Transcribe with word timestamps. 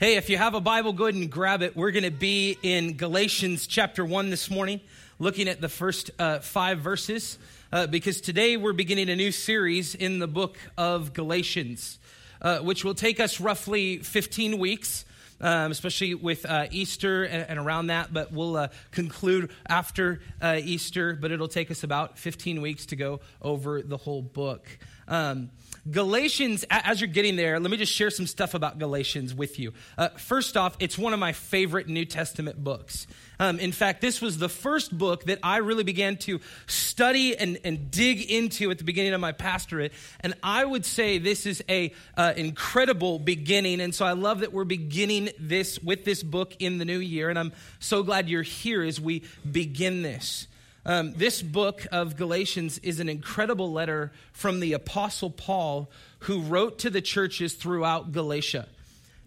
Hey, 0.00 0.16
if 0.16 0.30
you 0.30 0.38
have 0.38 0.54
a 0.54 0.62
Bible, 0.62 0.94
go 0.94 1.04
ahead 1.04 1.14
and 1.20 1.30
grab 1.30 1.60
it. 1.60 1.76
We're 1.76 1.90
going 1.90 2.04
to 2.04 2.10
be 2.10 2.56
in 2.62 2.96
Galatians 2.96 3.66
chapter 3.66 4.02
1 4.02 4.30
this 4.30 4.48
morning, 4.48 4.80
looking 5.18 5.46
at 5.46 5.60
the 5.60 5.68
first 5.68 6.10
uh, 6.18 6.38
five 6.38 6.78
verses, 6.78 7.36
uh, 7.70 7.86
because 7.86 8.22
today 8.22 8.56
we're 8.56 8.72
beginning 8.72 9.10
a 9.10 9.14
new 9.14 9.30
series 9.30 9.94
in 9.94 10.18
the 10.18 10.26
book 10.26 10.56
of 10.78 11.12
Galatians, 11.12 11.98
uh, 12.40 12.60
which 12.60 12.82
will 12.82 12.94
take 12.94 13.20
us 13.20 13.40
roughly 13.40 13.98
15 13.98 14.58
weeks. 14.58 15.04
Um, 15.42 15.70
especially 15.70 16.14
with 16.14 16.44
uh, 16.44 16.66
Easter 16.70 17.24
and, 17.24 17.46
and, 17.48 17.58
around 17.58 17.86
that, 17.86 18.12
but 18.12 18.30
we'll 18.30 18.58
uh, 18.58 18.68
conclude 18.90 19.50
after 19.66 20.20
uh, 20.42 20.60
Easter, 20.62 21.16
but 21.18 21.30
it'll 21.30 21.48
take 21.48 21.70
us 21.70 21.82
about 21.82 22.18
15 22.18 22.60
weeks 22.60 22.84
to 22.84 22.96
go 22.96 23.20
over 23.40 23.80
the 23.80 23.96
whole 23.96 24.20
book. 24.20 24.68
Um, 25.08 25.48
Galatians, 25.90 26.64
as 26.68 27.00
you're 27.00 27.08
getting 27.08 27.36
there, 27.36 27.58
let 27.58 27.70
me 27.70 27.76
just 27.76 27.92
share 27.92 28.10
some 28.10 28.26
stuff 28.26 28.54
about 28.54 28.78
Galatians 28.78 29.34
with 29.34 29.58
you. 29.58 29.72
Uh, 29.96 30.08
first 30.10 30.56
off, 30.56 30.76
it's 30.78 30.98
one 30.98 31.12
of 31.12 31.18
my 31.18 31.32
favorite 31.32 31.88
New 31.88 32.04
Testament 32.04 32.62
books. 32.62 33.06
Um, 33.38 33.58
in 33.58 33.72
fact, 33.72 34.02
this 34.02 34.20
was 34.20 34.36
the 34.36 34.50
first 34.50 34.96
book 34.96 35.24
that 35.24 35.38
I 35.42 35.58
really 35.58 35.84
began 35.84 36.18
to 36.18 36.40
study 36.66 37.34
and, 37.34 37.58
and 37.64 37.90
dig 37.90 38.30
into 38.30 38.70
at 38.70 38.76
the 38.76 38.84
beginning 38.84 39.14
of 39.14 39.20
my 39.20 39.32
pastorate. 39.32 39.94
And 40.20 40.34
I 40.42 40.62
would 40.62 40.84
say 40.84 41.16
this 41.16 41.46
is 41.46 41.64
a 41.66 41.94
uh, 42.18 42.34
incredible 42.36 43.18
beginning. 43.18 43.80
And 43.80 43.94
so 43.94 44.04
I 44.04 44.12
love 44.12 44.40
that 44.40 44.52
we're 44.52 44.64
beginning 44.64 45.30
this 45.38 45.82
with 45.82 46.04
this 46.04 46.22
book 46.22 46.54
in 46.58 46.76
the 46.76 46.84
new 46.84 46.98
year. 46.98 47.30
And 47.30 47.38
I'm 47.38 47.52
so 47.78 48.02
glad 48.02 48.28
you're 48.28 48.42
here 48.42 48.82
as 48.82 49.00
we 49.00 49.22
begin 49.50 50.02
this. 50.02 50.46
Um, 50.86 51.12
this 51.12 51.42
book 51.42 51.86
of 51.92 52.16
Galatians 52.16 52.78
is 52.78 53.00
an 53.00 53.08
incredible 53.08 53.70
letter 53.70 54.12
from 54.32 54.60
the 54.60 54.72
Apostle 54.72 55.30
Paul, 55.30 55.90
who 56.20 56.40
wrote 56.40 56.78
to 56.80 56.90
the 56.90 57.02
churches 57.02 57.54
throughout 57.54 58.12
Galatia. 58.12 58.66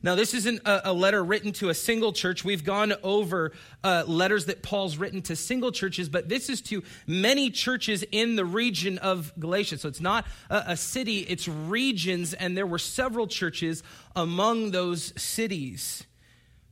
Now, 0.01 0.15
this 0.15 0.33
isn't 0.33 0.67
a, 0.67 0.89
a 0.89 0.93
letter 0.93 1.23
written 1.23 1.53
to 1.53 1.69
a 1.69 1.73
single 1.73 2.11
church. 2.11 2.43
We've 2.43 2.65
gone 2.65 2.93
over 3.03 3.53
uh, 3.85 4.03
letters 4.05 4.47
that 4.47 4.61
Paul's 4.61 4.97
written 4.97 5.21
to 5.23 5.35
single 5.35 5.71
churches, 5.71 6.09
but 6.09 6.27
this 6.27 6.49
is 6.49 6.61
to 6.63 6.83
many 7.07 7.49
churches 7.49 8.03
in 8.11 8.35
the 8.35 8.43
region 8.43 8.97
of 8.97 9.31
Galatia. 9.39 9.77
So 9.77 9.87
it's 9.87 10.01
not 10.01 10.25
a, 10.49 10.63
a 10.69 10.77
city, 10.77 11.19
it's 11.19 11.47
regions, 11.47 12.33
and 12.33 12.57
there 12.57 12.67
were 12.67 12.79
several 12.79 13.27
churches 13.27 13.81
among 14.13 14.71
those 14.71 15.13
cities. 15.21 16.03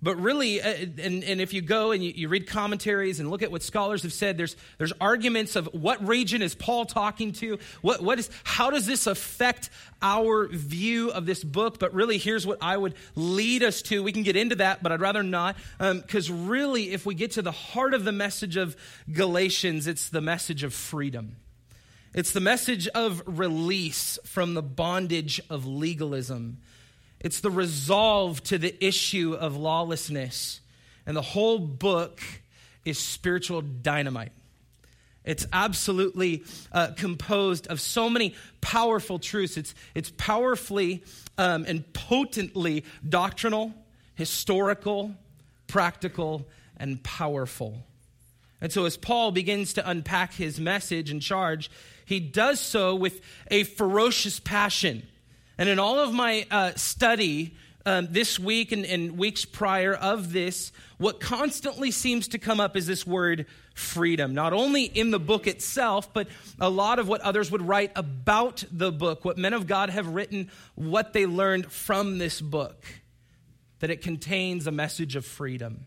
But 0.03 0.15
really, 0.15 0.61
uh, 0.61 0.73
and, 1.03 1.23
and 1.23 1.39
if 1.39 1.53
you 1.53 1.61
go 1.61 1.91
and 1.91 2.03
you, 2.03 2.11
you, 2.15 2.27
read 2.27 2.47
commentaries 2.47 3.19
and 3.19 3.29
look 3.29 3.43
at 3.43 3.51
what 3.51 3.61
scholars 3.61 4.01
have 4.01 4.13
said, 4.13 4.35
there's, 4.35 4.55
there's 4.79 4.93
arguments 4.99 5.55
of 5.55 5.67
what 5.73 6.05
region 6.07 6.41
is 6.41 6.55
Paul 6.55 6.85
talking 6.85 7.33
to? 7.33 7.59
What, 7.81 8.01
what 8.01 8.17
is, 8.17 8.29
how 8.43 8.71
does 8.71 8.87
this 8.87 9.05
affect 9.05 9.69
our 10.01 10.47
view 10.47 11.11
of 11.11 11.27
this 11.27 11.43
book? 11.43 11.77
But 11.77 11.93
really, 11.93 12.17
here's 12.17 12.47
what 12.47 12.57
I 12.61 12.77
would 12.77 12.95
lead 13.15 13.61
us 13.61 13.83
to. 13.83 14.01
We 14.01 14.11
can 14.11 14.23
get 14.23 14.35
into 14.35 14.55
that, 14.55 14.81
but 14.81 14.91
I'd 14.91 15.01
rather 15.01 15.21
not. 15.21 15.55
Because 15.77 16.31
um, 16.31 16.47
really, 16.47 16.93
if 16.93 17.05
we 17.05 17.13
get 17.13 17.31
to 17.31 17.43
the 17.43 17.51
heart 17.51 17.93
of 17.93 18.03
the 18.03 18.11
message 18.11 18.57
of 18.57 18.75
Galatians, 19.11 19.85
it's 19.85 20.09
the 20.09 20.21
message 20.21 20.63
of 20.63 20.73
freedom. 20.73 21.35
It's 22.15 22.31
the 22.31 22.41
message 22.41 22.87
of 22.89 23.21
release 23.25 24.17
from 24.25 24.55
the 24.55 24.63
bondage 24.63 25.39
of 25.49 25.67
legalism. 25.67 26.57
It's 27.23 27.39
the 27.39 27.51
resolve 27.51 28.43
to 28.45 28.57
the 28.57 28.75
issue 28.83 29.33
of 29.33 29.55
lawlessness. 29.55 30.59
And 31.05 31.15
the 31.15 31.21
whole 31.21 31.59
book 31.59 32.21
is 32.83 32.97
spiritual 32.97 33.61
dynamite. 33.61 34.31
It's 35.23 35.45
absolutely 35.53 36.43
uh, 36.71 36.89
composed 36.97 37.67
of 37.67 37.79
so 37.79 38.09
many 38.09 38.33
powerful 38.59 39.19
truths. 39.19 39.55
It's, 39.55 39.75
it's 39.93 40.11
powerfully 40.17 41.03
um, 41.37 41.63
and 41.67 41.91
potently 41.93 42.85
doctrinal, 43.07 43.73
historical, 44.15 45.13
practical, 45.67 46.47
and 46.77 47.03
powerful. 47.03 47.83
And 48.59 48.71
so, 48.71 48.85
as 48.85 48.97
Paul 48.97 49.31
begins 49.31 49.73
to 49.73 49.87
unpack 49.87 50.33
his 50.33 50.59
message 50.59 51.11
and 51.11 51.21
charge, 51.21 51.69
he 52.05 52.19
does 52.19 52.59
so 52.59 52.95
with 52.95 53.21
a 53.49 53.63
ferocious 53.63 54.39
passion. 54.39 55.03
And 55.61 55.69
in 55.69 55.77
all 55.77 55.99
of 55.99 56.11
my 56.11 56.47
uh, 56.49 56.71
study 56.73 57.55
um, 57.85 58.07
this 58.09 58.39
week 58.39 58.71
and, 58.71 58.83
and 58.83 59.15
weeks 59.15 59.45
prior 59.45 59.93
of 59.93 60.33
this, 60.33 60.71
what 60.97 61.19
constantly 61.19 61.91
seems 61.91 62.29
to 62.29 62.39
come 62.39 62.59
up 62.59 62.75
is 62.75 62.87
this 62.87 63.05
word 63.05 63.45
freedom. 63.75 64.33
Not 64.33 64.53
only 64.53 64.85
in 64.85 65.11
the 65.11 65.19
book 65.19 65.45
itself, 65.45 66.11
but 66.15 66.27
a 66.59 66.67
lot 66.67 66.97
of 66.97 67.07
what 67.07 67.21
others 67.21 67.51
would 67.51 67.61
write 67.61 67.91
about 67.95 68.63
the 68.71 68.91
book, 68.91 69.23
what 69.23 69.37
men 69.37 69.53
of 69.53 69.67
God 69.67 69.91
have 69.91 70.07
written, 70.07 70.49
what 70.73 71.13
they 71.13 71.27
learned 71.27 71.71
from 71.71 72.17
this 72.17 72.41
book, 72.41 72.83
that 73.81 73.91
it 73.91 74.01
contains 74.01 74.65
a 74.65 74.71
message 74.71 75.15
of 75.15 75.27
freedom. 75.27 75.85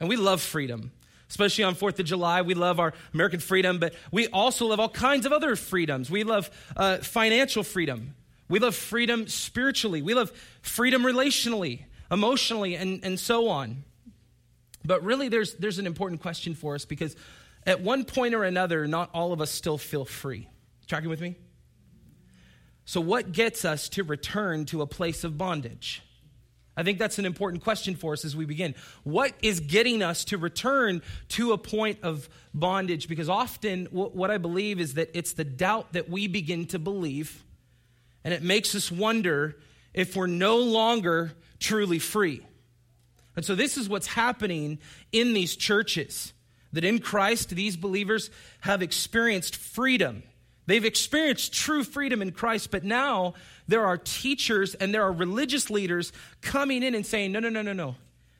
And 0.00 0.08
we 0.08 0.16
love 0.16 0.40
freedom 0.40 0.90
especially 1.28 1.64
on 1.64 1.74
4th 1.74 1.98
of 1.98 2.06
July. 2.06 2.42
We 2.42 2.54
love 2.54 2.78
our 2.78 2.94
American 3.12 3.40
freedom, 3.40 3.80
but 3.80 3.94
we 4.12 4.28
also 4.28 4.66
love 4.66 4.78
all 4.78 4.88
kinds 4.88 5.26
of 5.26 5.32
other 5.32 5.56
freedoms. 5.56 6.08
We 6.08 6.22
love 6.22 6.48
uh, 6.76 6.98
financial 6.98 7.64
freedom. 7.64 8.14
We 8.48 8.58
love 8.58 8.74
freedom 8.74 9.26
spiritually. 9.26 10.02
We 10.02 10.14
love 10.14 10.30
freedom 10.62 11.02
relationally, 11.02 11.82
emotionally, 12.10 12.76
and, 12.76 13.04
and 13.04 13.18
so 13.18 13.48
on. 13.48 13.84
But 14.84 15.02
really, 15.02 15.28
there's, 15.28 15.54
there's 15.54 15.78
an 15.78 15.86
important 15.86 16.20
question 16.20 16.54
for 16.54 16.74
us 16.74 16.84
because 16.84 17.16
at 17.66 17.80
one 17.80 18.04
point 18.04 18.34
or 18.34 18.44
another, 18.44 18.86
not 18.86 19.10
all 19.12 19.32
of 19.32 19.40
us 19.40 19.50
still 19.50 19.78
feel 19.78 20.04
free. 20.04 20.48
Tracking 20.86 21.10
with 21.10 21.20
me? 21.20 21.34
So, 22.84 23.00
what 23.00 23.32
gets 23.32 23.64
us 23.64 23.88
to 23.90 24.04
return 24.04 24.64
to 24.66 24.80
a 24.82 24.86
place 24.86 25.24
of 25.24 25.36
bondage? 25.36 26.02
I 26.76 26.82
think 26.82 26.98
that's 26.98 27.18
an 27.18 27.24
important 27.24 27.64
question 27.64 27.96
for 27.96 28.12
us 28.12 28.24
as 28.24 28.36
we 28.36 28.44
begin. 28.44 28.74
What 29.02 29.32
is 29.42 29.60
getting 29.60 30.02
us 30.02 30.26
to 30.26 30.38
return 30.38 31.02
to 31.30 31.52
a 31.52 31.58
point 31.58 32.00
of 32.02 32.28
bondage? 32.54 33.08
Because 33.08 33.28
often, 33.28 33.86
what 33.86 34.30
I 34.30 34.38
believe 34.38 34.78
is 34.78 34.94
that 34.94 35.10
it's 35.14 35.32
the 35.32 35.44
doubt 35.44 35.94
that 35.94 36.08
we 36.08 36.28
begin 36.28 36.66
to 36.66 36.78
believe 36.78 37.42
and 38.26 38.34
it 38.34 38.42
makes 38.42 38.74
us 38.74 38.90
wonder 38.90 39.56
if 39.94 40.16
we're 40.16 40.26
no 40.26 40.56
longer 40.56 41.32
truly 41.60 42.00
free. 42.00 42.44
And 43.36 43.44
so, 43.44 43.54
this 43.54 43.76
is 43.76 43.88
what's 43.88 44.08
happening 44.08 44.80
in 45.12 45.32
these 45.32 45.54
churches 45.54 46.32
that 46.72 46.82
in 46.82 46.98
Christ, 46.98 47.50
these 47.50 47.76
believers 47.76 48.30
have 48.62 48.82
experienced 48.82 49.54
freedom. 49.54 50.24
They've 50.66 50.84
experienced 50.84 51.54
true 51.54 51.84
freedom 51.84 52.20
in 52.20 52.32
Christ, 52.32 52.72
but 52.72 52.82
now 52.82 53.34
there 53.68 53.86
are 53.86 53.96
teachers 53.96 54.74
and 54.74 54.92
there 54.92 55.04
are 55.04 55.12
religious 55.12 55.70
leaders 55.70 56.12
coming 56.42 56.82
in 56.82 56.96
and 56.96 57.06
saying, 57.06 57.30
no, 57.30 57.38
no, 57.38 57.48
no, 57.48 57.62
no, 57.62 57.72
no. 57.72 57.94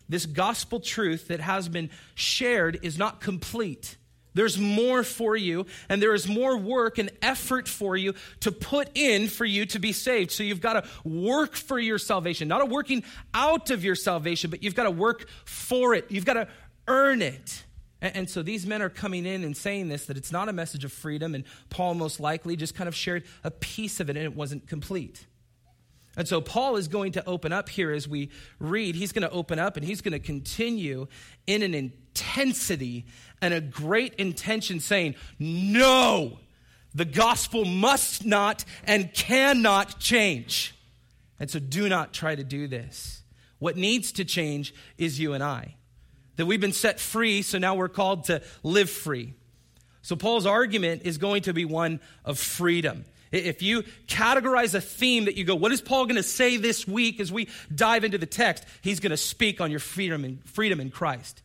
This 0.09 0.27
gospel 0.27 0.81
truth 0.81 1.29
that 1.29 1.39
has 1.39 1.69
been 1.69 1.91
shared 2.17 2.81
is 2.83 2.99
not 2.99 3.21
complete. 3.21 3.97
There's 4.37 4.59
more 4.59 5.03
for 5.03 5.35
you, 5.35 5.65
and 5.89 6.03
there 6.03 6.13
is 6.13 6.29
more 6.29 6.59
work 6.59 6.99
and 6.99 7.11
effort 7.23 7.69
for 7.69 7.97
you 7.97 8.15
to 8.41 8.53
put 8.53 8.91
in 8.95 9.29
for 9.29 9.47
you 9.47 9.65
to 9.67 9.79
be 9.79 9.93
saved. 9.93 10.31
So 10.31 10.43
you've 10.43 10.61
got 10.61 10.75
to 10.75 11.09
work 11.09 11.55
for 11.55 11.79
your 11.79 11.97
salvation, 11.97 12.47
not 12.47 12.61
a 12.61 12.67
working 12.67 13.03
out 13.33 13.71
of 13.71 13.83
your 13.83 13.95
salvation, 13.95 14.51
but 14.51 14.63
you've 14.63 14.75
got 14.75 14.85
to 14.85 14.91
work 14.91 15.27
for 15.47 15.95
it. 15.95 16.05
You've 16.11 16.27
got 16.27 16.35
to 16.35 16.49
earn 16.87 17.23
it. 17.23 17.65
And, 18.03 18.29
so 18.29 18.43
these 18.43 18.67
men 18.67 18.83
are 18.83 18.91
coming 18.91 19.25
in 19.25 19.43
and 19.43 19.57
saying 19.57 19.89
this 19.89 20.05
that 20.07 20.19
it's 20.19 20.31
not 20.31 20.51
a 20.51 20.53
message 20.53 20.85
of 20.85 20.93
freedom, 20.93 21.35
and 21.35 21.45
Paul 21.71 21.95
most 21.95 22.21
likely 22.21 22.55
just 22.55 22.75
kind 22.75 22.89
of 22.89 22.95
shared 22.95 23.25
a 23.43 23.51
piece 23.51 24.01
of 24.01 24.11
it 24.11 24.19
and 24.19 24.25
it 24.27 24.37
wasn't 24.37 24.69
complete. 24.69 25.25
And 26.17 26.27
so 26.27 26.41
Paul 26.41 26.77
is 26.77 26.89
going 26.89 27.13
to 27.13 27.27
open 27.27 27.53
up 27.53 27.69
here 27.69 27.93
as 27.93 28.09
we 28.09 28.31
read. 28.59 28.95
He's 28.95 29.13
going 29.13 29.29
to 29.29 29.31
open 29.31 29.59
up 29.59 29.77
and 29.77 29.85
he's 29.85 30.01
going 30.01 30.13
to 30.13 30.19
continue 30.19 31.07
in 31.47 31.63
an 31.63 31.75
intensity 31.75 33.05
and 33.43 33.53
a 33.53 33.61
great 33.61 34.15
intention 34.15 34.81
saying, 34.81 35.15
No, 35.39 36.39
the 36.95 37.05
gospel 37.05 37.67
must 37.67 38.25
not 38.25 38.65
and 38.85 39.13
cannot 39.13 40.01
change. 40.01 40.75
And 41.39 41.51
so 41.51 41.59
do 41.59 41.89
not 41.89 42.15
try 42.15 42.35
to 42.35 42.45
do 42.45 42.67
this. 42.67 43.23
What 43.59 43.77
needs 43.77 44.13
to 44.13 44.25
change 44.25 44.75
is 44.97 45.21
you 45.21 45.35
and 45.35 45.45
I. 45.45 45.75
That 46.37 46.47
we've 46.47 46.61
been 46.61 46.73
set 46.73 46.99
free, 46.99 47.43
so 47.43 47.59
now 47.59 47.75
we're 47.75 47.89
called 47.89 48.25
to 48.25 48.43
live 48.63 48.91
free. 48.91 49.35
So 50.03 50.17
Paul's 50.17 50.47
argument 50.47 51.03
is 51.05 51.19
going 51.19 51.43
to 51.43 51.53
be 51.53 51.65
one 51.65 52.01
of 52.25 52.39
freedom. 52.39 53.05
If 53.33 53.63
you 53.63 53.83
categorize 54.07 54.75
a 54.75 54.81
theme 54.81 55.25
that 55.25 55.37
you 55.37 55.45
go, 55.45 55.55
what 55.55 55.73
is 55.73 55.81
Paul 55.81 56.07
going 56.07 56.17
to 56.17 56.23
say 56.23 56.57
this 56.57 56.87
week 56.87 57.21
as 57.21 57.33
we 57.33 57.49
dive 57.75 58.05
into 58.05 58.19
the 58.19 58.27
text? 58.27 58.65
He's 58.83 59.01
going 59.01 59.11
to 59.11 59.17
speak 59.17 59.61
on 59.61 59.71
your 59.71 59.81
freedom 59.81 60.25
in, 60.25 60.39
freedom 60.45 60.81
in 60.81 60.91
Christ. 60.91 61.43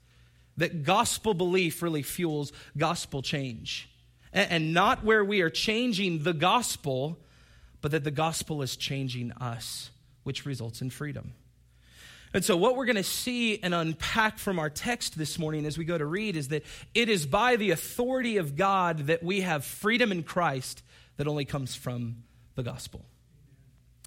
That 0.57 0.83
gospel 0.83 1.33
belief 1.33 1.81
really 1.81 2.03
fuels 2.03 2.51
gospel 2.77 3.21
change. 3.21 3.89
And, 4.31 4.51
and 4.51 4.73
not 4.73 5.03
where 5.03 5.25
we 5.25 5.41
are 5.41 5.49
changing 5.49 6.23
the 6.23 6.33
gospel, 6.33 7.19
but 7.81 7.91
that 7.91 8.03
the 8.03 8.11
gospel 8.11 8.61
is 8.61 8.75
changing 8.77 9.31
us, 9.33 9.89
which 10.23 10.45
results 10.45 10.81
in 10.81 10.89
freedom. 10.91 11.33
And 12.33 12.45
so, 12.45 12.55
what 12.55 12.77
we're 12.77 12.85
going 12.85 12.95
to 12.95 13.03
see 13.03 13.61
and 13.61 13.73
unpack 13.73 14.39
from 14.39 14.57
our 14.57 14.69
text 14.69 15.17
this 15.17 15.37
morning 15.37 15.65
as 15.65 15.77
we 15.77 15.83
go 15.83 15.97
to 15.97 16.05
read 16.05 16.37
is 16.37 16.47
that 16.49 16.63
it 16.93 17.09
is 17.09 17.25
by 17.25 17.57
the 17.57 17.71
authority 17.71 18.37
of 18.37 18.55
God 18.55 19.07
that 19.07 19.21
we 19.21 19.41
have 19.41 19.65
freedom 19.65 20.13
in 20.13 20.23
Christ 20.23 20.81
that 21.21 21.27
only 21.27 21.45
comes 21.45 21.75
from 21.75 22.23
the 22.55 22.63
gospel. 22.63 23.05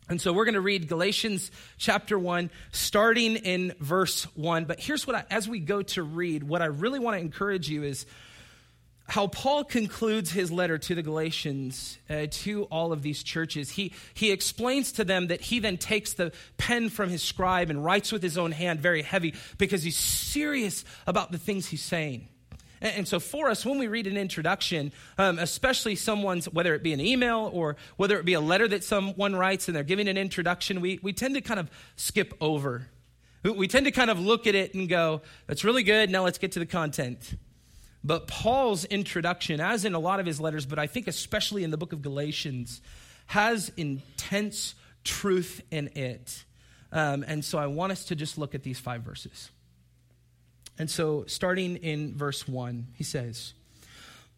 And 0.09 0.21
so 0.21 0.33
we're 0.33 0.47
going 0.47 0.55
to 0.55 0.61
read 0.61 0.89
Galatians 0.89 1.53
chapter 1.79 2.19
1, 2.19 2.51
starting 2.73 3.37
in 3.37 3.73
verse 3.79 4.25
1. 4.35 4.65
But 4.65 4.81
here's 4.81 5.07
what 5.07 5.15
I, 5.15 5.25
as 5.31 5.49
we 5.49 5.61
go 5.61 5.83
to 5.83 6.03
read, 6.03 6.43
what 6.43 6.61
I 6.61 6.65
really 6.65 6.99
want 6.99 7.17
to 7.17 7.21
encourage 7.21 7.69
you 7.69 7.85
is 7.85 8.05
how 9.07 9.29
Paul 9.29 9.63
concludes 9.63 10.33
his 10.33 10.51
letter 10.51 10.77
to 10.77 10.97
the 10.97 11.03
Galatians, 11.03 11.99
uh, 12.11 12.27
to 12.29 12.65
all 12.65 12.93
of 12.93 13.03
these 13.03 13.23
churches. 13.23 13.71
He, 13.71 13.93
he 14.15 14.33
explains 14.33 14.91
to 14.93 15.05
them 15.05 15.29
that 15.29 15.41
he 15.41 15.61
then 15.61 15.79
takes 15.79 16.15
the 16.15 16.33
pen 16.59 16.89
from 16.89 17.11
his 17.11 17.23
scribe 17.23 17.71
and 17.71 17.85
writes 17.85 18.11
with 18.11 18.25
his 18.25 18.37
own 18.37 18.51
hand 18.51 18.81
very 18.81 19.03
heavy 19.03 19.35
because 19.57 19.85
he's 19.85 19.97
serious 19.97 20.85
about 21.07 21.31
the 21.31 21.39
things 21.39 21.69
he's 21.69 21.81
saying. 21.81 22.27
And, 22.81 23.09
so, 23.09 23.19
for 23.19 23.49
us, 23.49 23.65
when 23.65 23.79
we 23.79 23.87
read 23.87 24.07
an 24.07 24.17
introduction, 24.17 24.93
um, 25.17 25.39
especially 25.39 25.95
someone's, 25.97 26.47
whether 26.47 26.75
it 26.75 26.83
be 26.83 26.93
an 26.93 27.01
email 27.01 27.51
or 27.53 27.77
whether 27.97 28.19
it 28.19 28.25
be 28.25 28.35
a 28.35 28.41
letter 28.41 28.69
that 28.69 28.85
someone 28.85 29.35
writes 29.35 29.69
and 29.69 29.77
they're 29.77 29.85
giving 29.85 30.09
an 30.09 30.19
introduction, 30.19 30.81
we, 30.81 30.99
we 31.03 31.13
tend 31.13 31.35
to 31.35 31.41
kind 31.41 31.61
of 31.61 31.71
skip 31.97 32.35
over. 32.41 32.89
We 33.43 33.69
tend 33.69 33.87
to 33.87 33.93
kind 33.93 34.11
of 34.11 34.19
look 34.19 34.47
at 34.47 34.55
it 34.55 34.75
and 34.75 34.89
go, 34.89 35.23
that's 35.47 35.65
really 35.65 35.83
good. 35.83 36.11
Now 36.11 36.25
let's 36.25 36.39
get 36.39 36.53
to 36.53 36.59
the 36.59 36.67
content. 36.67 37.37
But 38.03 38.27
Paul's 38.27 38.85
introduction, 38.85 39.61
as 39.61 39.85
in 39.85 39.95
a 39.95 39.99
lot 39.99 40.21
of 40.21 40.27
his 40.27 40.41
letters, 40.41 40.67
but 40.67 40.79
I 40.79 40.87
think 40.87 41.09
especially 41.09 41.65
in 41.65 41.71
the 41.71 41.79
book 41.79 41.93
of 41.93 42.03
Galatians, 42.03 42.83
has 43.27 43.73
intense 43.77 44.75
truth 45.05 45.63
in 45.71 45.89
it. 45.95 46.45
Um, 46.93 47.25
and 47.27 47.45
so 47.45 47.59
I 47.59 47.67
want 47.67 47.93
us 47.93 48.05
to 48.07 48.15
just 48.15 48.39
look 48.39 48.55
at 48.55 48.63
these 48.63 48.79
five 48.79 49.03
verses. 49.03 49.51
And 50.79 50.91
so, 50.91 51.25
starting 51.27 51.77
in 51.77 52.17
verse 52.17 52.49
1, 52.49 52.89
he 52.95 53.05
says, 53.05 53.55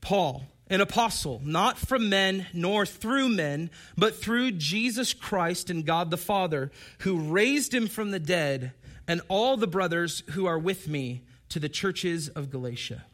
Paul, 0.01 0.45
an 0.69 0.81
apostle, 0.81 1.41
not 1.45 1.79
from 1.79 2.09
men 2.09 2.47
nor 2.53 2.85
through 2.85 3.31
men, 3.31 3.71
but 3.97 4.17
through 4.17 4.53
Jesus 4.53 5.15
Christ 5.15 5.71
and 5.71 5.87
God 5.87 6.11
the 6.11 6.17
Father, 6.17 6.71
who 7.01 7.31
raised 7.31 7.73
him 7.73 7.87
from 7.87 8.11
the 8.11 8.19
dead, 8.19 8.73
and 9.09 9.21
all 9.29 9.57
the 9.57 9.67
brothers 9.67 10.23
who 10.33 10.47
are 10.47 10.59
with 10.59 10.89
me 10.89 11.23
to 11.49 11.61
the 11.61 11.69
churches 11.69 12.29
of 12.29 12.51
Galatia. 12.51 13.05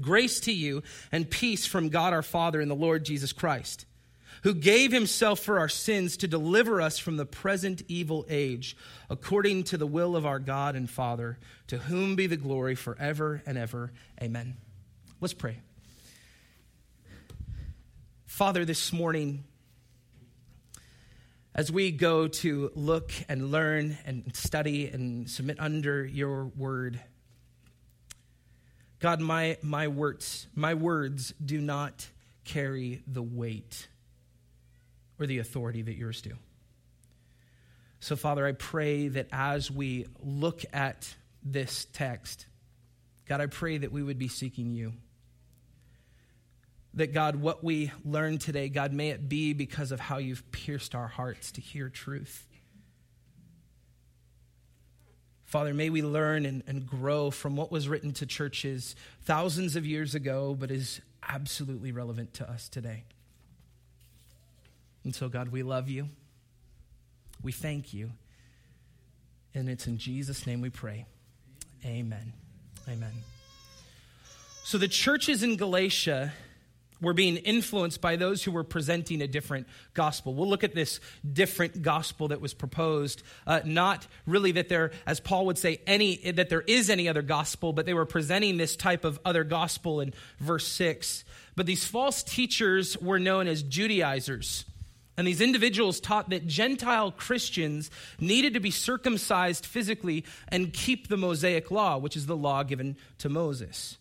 Grace 0.00 0.40
to 0.40 0.52
you 0.52 0.82
and 1.10 1.30
peace 1.30 1.66
from 1.66 1.88
God 1.88 2.12
our 2.12 2.22
Father 2.22 2.60
and 2.60 2.70
the 2.70 2.76
Lord 2.76 3.04
Jesus 3.04 3.32
Christ 3.32 3.86
who 4.42 4.54
gave 4.54 4.92
himself 4.92 5.40
for 5.40 5.58
our 5.58 5.68
sins 5.68 6.16
to 6.18 6.28
deliver 6.28 6.80
us 6.80 6.98
from 6.98 7.16
the 7.16 7.26
present 7.26 7.82
evil 7.88 8.24
age, 8.28 8.76
according 9.08 9.64
to 9.64 9.76
the 9.76 9.86
will 9.86 10.16
of 10.16 10.24
our 10.24 10.38
God 10.38 10.76
and 10.76 10.88
Father, 10.88 11.38
to 11.66 11.78
whom 11.78 12.16
be 12.16 12.26
the 12.26 12.36
glory 12.36 12.74
forever 12.74 13.42
and 13.46 13.58
ever. 13.58 13.92
Amen. 14.22 14.56
Let's 15.20 15.34
pray. 15.34 15.60
Father, 18.26 18.64
this 18.64 18.92
morning, 18.92 19.44
as 21.54 21.70
we 21.70 21.90
go 21.90 22.28
to 22.28 22.70
look 22.74 23.12
and 23.28 23.50
learn 23.50 23.98
and 24.06 24.34
study 24.34 24.88
and 24.88 25.28
submit 25.28 25.60
under 25.60 26.04
your 26.06 26.46
word, 26.46 27.00
God, 28.98 29.20
my, 29.20 29.58
my 29.62 29.88
words, 29.88 30.46
my 30.54 30.74
words 30.74 31.34
do 31.44 31.60
not 31.60 32.08
carry 32.44 33.02
the 33.06 33.22
weight 33.22 33.88
or 35.20 35.26
the 35.26 35.38
authority 35.38 35.82
that 35.82 35.96
yours 35.96 36.22
do. 36.22 36.32
So, 38.00 38.16
Father, 38.16 38.46
I 38.46 38.52
pray 38.52 39.08
that 39.08 39.28
as 39.30 39.70
we 39.70 40.06
look 40.22 40.62
at 40.72 41.14
this 41.42 41.86
text, 41.92 42.46
God, 43.28 43.42
I 43.42 43.46
pray 43.46 43.78
that 43.78 43.92
we 43.92 44.02
would 44.02 44.18
be 44.18 44.28
seeking 44.28 44.72
you. 44.72 44.94
That, 46.94 47.12
God, 47.12 47.36
what 47.36 47.62
we 47.62 47.92
learn 48.04 48.38
today, 48.38 48.68
God, 48.68 48.92
may 48.92 49.10
it 49.10 49.28
be 49.28 49.52
because 49.52 49.92
of 49.92 50.00
how 50.00 50.16
you've 50.16 50.50
pierced 50.50 50.94
our 50.94 51.06
hearts 51.06 51.52
to 51.52 51.60
hear 51.60 51.88
truth. 51.88 52.46
Father, 55.44 55.74
may 55.74 55.90
we 55.90 56.02
learn 56.02 56.46
and, 56.46 56.62
and 56.66 56.86
grow 56.86 57.30
from 57.30 57.54
what 57.54 57.70
was 57.70 57.88
written 57.88 58.12
to 58.14 58.26
churches 58.26 58.96
thousands 59.22 59.76
of 59.76 59.84
years 59.84 60.14
ago, 60.14 60.56
but 60.58 60.70
is 60.70 61.00
absolutely 61.28 61.92
relevant 61.92 62.34
to 62.34 62.48
us 62.48 62.68
today. 62.68 63.04
And 65.04 65.14
so, 65.14 65.28
God, 65.28 65.48
we 65.48 65.62
love 65.62 65.88
you. 65.88 66.08
We 67.42 67.52
thank 67.52 67.94
you. 67.94 68.10
And 69.54 69.68
it's 69.68 69.86
in 69.86 69.98
Jesus' 69.98 70.46
name 70.46 70.60
we 70.60 70.70
pray. 70.70 71.06
Amen. 71.84 72.32
Amen. 72.88 73.12
So 74.64 74.78
the 74.78 74.88
churches 74.88 75.42
in 75.42 75.56
Galatia 75.56 76.32
were 77.00 77.14
being 77.14 77.38
influenced 77.38 78.02
by 78.02 78.16
those 78.16 78.44
who 78.44 78.52
were 78.52 78.62
presenting 78.62 79.22
a 79.22 79.26
different 79.26 79.66
gospel. 79.94 80.34
We'll 80.34 80.50
look 80.50 80.64
at 80.64 80.74
this 80.74 81.00
different 81.32 81.80
gospel 81.80 82.28
that 82.28 82.42
was 82.42 82.52
proposed. 82.52 83.22
Uh, 83.46 83.60
not 83.64 84.06
really 84.26 84.52
that 84.52 84.68
there, 84.68 84.92
as 85.06 85.18
Paul 85.18 85.46
would 85.46 85.56
say, 85.56 85.80
any 85.86 86.16
that 86.32 86.50
there 86.50 86.60
is 86.60 86.90
any 86.90 87.08
other 87.08 87.22
gospel, 87.22 87.72
but 87.72 87.86
they 87.86 87.94
were 87.94 88.04
presenting 88.04 88.58
this 88.58 88.76
type 88.76 89.06
of 89.06 89.18
other 89.24 89.44
gospel 89.44 90.00
in 90.00 90.12
verse 90.38 90.68
six. 90.68 91.24
But 91.56 91.64
these 91.64 91.86
false 91.86 92.22
teachers 92.22 92.98
were 92.98 93.18
known 93.18 93.48
as 93.48 93.62
Judaizers. 93.62 94.66
And 95.16 95.26
these 95.26 95.40
individuals 95.40 96.00
taught 96.00 96.30
that 96.30 96.46
Gentile 96.46 97.12
Christians 97.12 97.90
needed 98.18 98.54
to 98.54 98.60
be 98.60 98.70
circumcised 98.70 99.66
physically 99.66 100.24
and 100.48 100.72
keep 100.72 101.08
the 101.08 101.16
Mosaic 101.16 101.70
law, 101.70 101.98
which 101.98 102.16
is 102.16 102.26
the 102.26 102.36
law 102.36 102.62
given 102.62 102.96
to 103.18 103.28
Moses. 103.28 103.98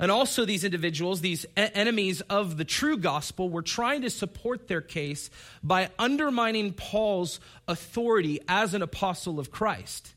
And 0.00 0.12
also, 0.12 0.44
these 0.44 0.62
individuals, 0.62 1.20
these 1.20 1.44
enemies 1.56 2.20
of 2.22 2.56
the 2.56 2.64
true 2.64 2.96
gospel, 2.96 3.50
were 3.50 3.62
trying 3.62 4.02
to 4.02 4.10
support 4.10 4.68
their 4.68 4.80
case 4.80 5.28
by 5.62 5.90
undermining 5.98 6.72
Paul's 6.72 7.40
authority 7.66 8.40
as 8.46 8.74
an 8.74 8.82
apostle 8.82 9.40
of 9.40 9.50
Christ. 9.50 10.14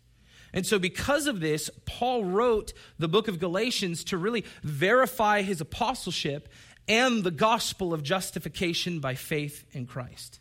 And 0.54 0.68
so, 0.68 0.78
because 0.78 1.26
of 1.26 1.40
this, 1.40 1.70
Paul 1.86 2.26
wrote 2.26 2.74
the 3.00 3.08
book 3.08 3.28
of 3.28 3.40
Galatians 3.40 4.04
to 4.06 4.18
really 4.18 4.46
verify 4.62 5.42
his 5.42 5.62
apostleship 5.62 6.50
and 6.88 7.24
the 7.24 7.32
gospel 7.32 7.94
of 7.94 8.04
justification 8.04 9.00
by 9.00 9.16
faith 9.16 9.66
in 9.72 9.86
Christ. 9.86 10.40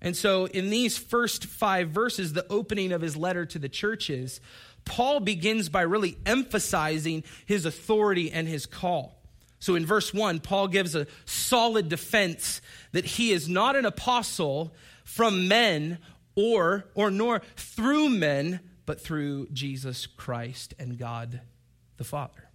And 0.00 0.16
so, 0.16 0.46
in 0.46 0.70
these 0.70 0.98
first 0.98 1.46
five 1.46 1.88
verses, 1.88 2.32
the 2.32 2.46
opening 2.50 2.92
of 2.92 3.00
his 3.00 3.16
letter 3.16 3.46
to 3.46 3.58
the 3.58 3.68
churches, 3.68 4.40
Paul 4.84 5.20
begins 5.20 5.68
by 5.68 5.82
really 5.82 6.16
emphasizing 6.26 7.24
his 7.46 7.64
authority 7.64 8.30
and 8.30 8.46
his 8.46 8.66
call. 8.66 9.20
So, 9.58 9.74
in 9.74 9.86
verse 9.86 10.12
one, 10.12 10.38
Paul 10.40 10.68
gives 10.68 10.94
a 10.94 11.06
solid 11.24 11.88
defense 11.88 12.60
that 12.92 13.04
he 13.04 13.32
is 13.32 13.48
not 13.48 13.74
an 13.74 13.86
apostle 13.86 14.74
from 15.04 15.48
men 15.48 15.98
or, 16.34 16.86
or 16.94 17.10
nor 17.10 17.40
through 17.56 18.10
men, 18.10 18.60
but 18.84 19.00
through 19.00 19.48
Jesus 19.48 20.06
Christ 20.06 20.74
and 20.78 20.98
God 20.98 21.40
the 21.96 22.04
Father. 22.04 22.45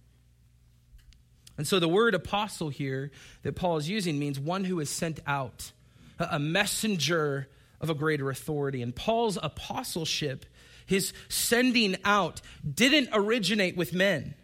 And 1.62 1.66
so, 1.68 1.78
the 1.78 1.86
word 1.86 2.16
apostle 2.16 2.70
here 2.70 3.12
that 3.44 3.54
Paul 3.54 3.76
is 3.76 3.88
using 3.88 4.18
means 4.18 4.36
one 4.36 4.64
who 4.64 4.80
is 4.80 4.90
sent 4.90 5.20
out 5.28 5.70
a 6.18 6.40
messenger 6.40 7.46
of 7.80 7.88
a 7.88 7.94
greater 7.94 8.30
authority. 8.30 8.82
And 8.82 8.92
Paul's 8.92 9.38
apostleship, 9.40 10.44
his 10.86 11.12
sending 11.28 11.98
out, 12.04 12.40
didn't 12.68 13.10
originate 13.12 13.76
with 13.76 13.94
men, 13.94 14.34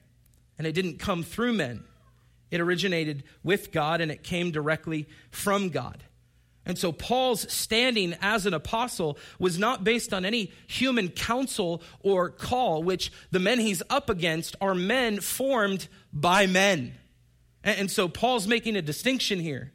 and 0.58 0.64
it 0.64 0.74
didn't 0.74 1.00
come 1.00 1.24
through 1.24 1.54
men. 1.54 1.82
It 2.52 2.60
originated 2.60 3.24
with 3.42 3.72
God, 3.72 4.00
and 4.00 4.12
it 4.12 4.22
came 4.22 4.52
directly 4.52 5.08
from 5.32 5.70
God. 5.70 6.04
And 6.64 6.78
so 6.78 6.92
Paul's 6.92 7.52
standing 7.52 8.14
as 8.22 8.46
an 8.46 8.54
apostle 8.54 9.18
was 9.40 9.58
not 9.58 9.82
based 9.82 10.14
on 10.14 10.24
any 10.24 10.52
human 10.68 11.08
counsel 11.08 11.82
or 11.98 12.30
call, 12.30 12.84
which 12.84 13.10
the 13.32 13.40
men 13.40 13.58
he's 13.58 13.82
up 13.90 14.08
against 14.08 14.54
are 14.60 14.76
men 14.76 15.18
formed 15.18 15.88
by 16.12 16.46
men. 16.46 16.94
And 17.76 17.90
so 17.90 18.08
Paul's 18.08 18.46
making 18.46 18.76
a 18.76 18.82
distinction 18.82 19.40
here 19.40 19.72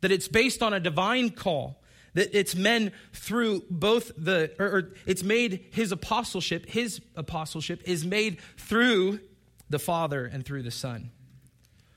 that 0.00 0.10
it's 0.10 0.28
based 0.28 0.62
on 0.62 0.72
a 0.72 0.80
divine 0.80 1.30
call, 1.30 1.82
that 2.14 2.36
it's 2.36 2.54
men 2.54 2.92
through 3.12 3.64
both 3.70 4.12
the, 4.16 4.52
or, 4.58 4.66
or, 4.66 4.92
it's 5.06 5.22
made 5.22 5.66
his 5.72 5.92
apostleship, 5.92 6.68
his 6.68 7.00
apostleship 7.16 7.82
is 7.84 8.04
made 8.04 8.40
through 8.56 9.20
the 9.68 9.78
Father 9.78 10.26
and 10.26 10.44
through 10.44 10.62
the 10.62 10.70
Son. 10.70 11.10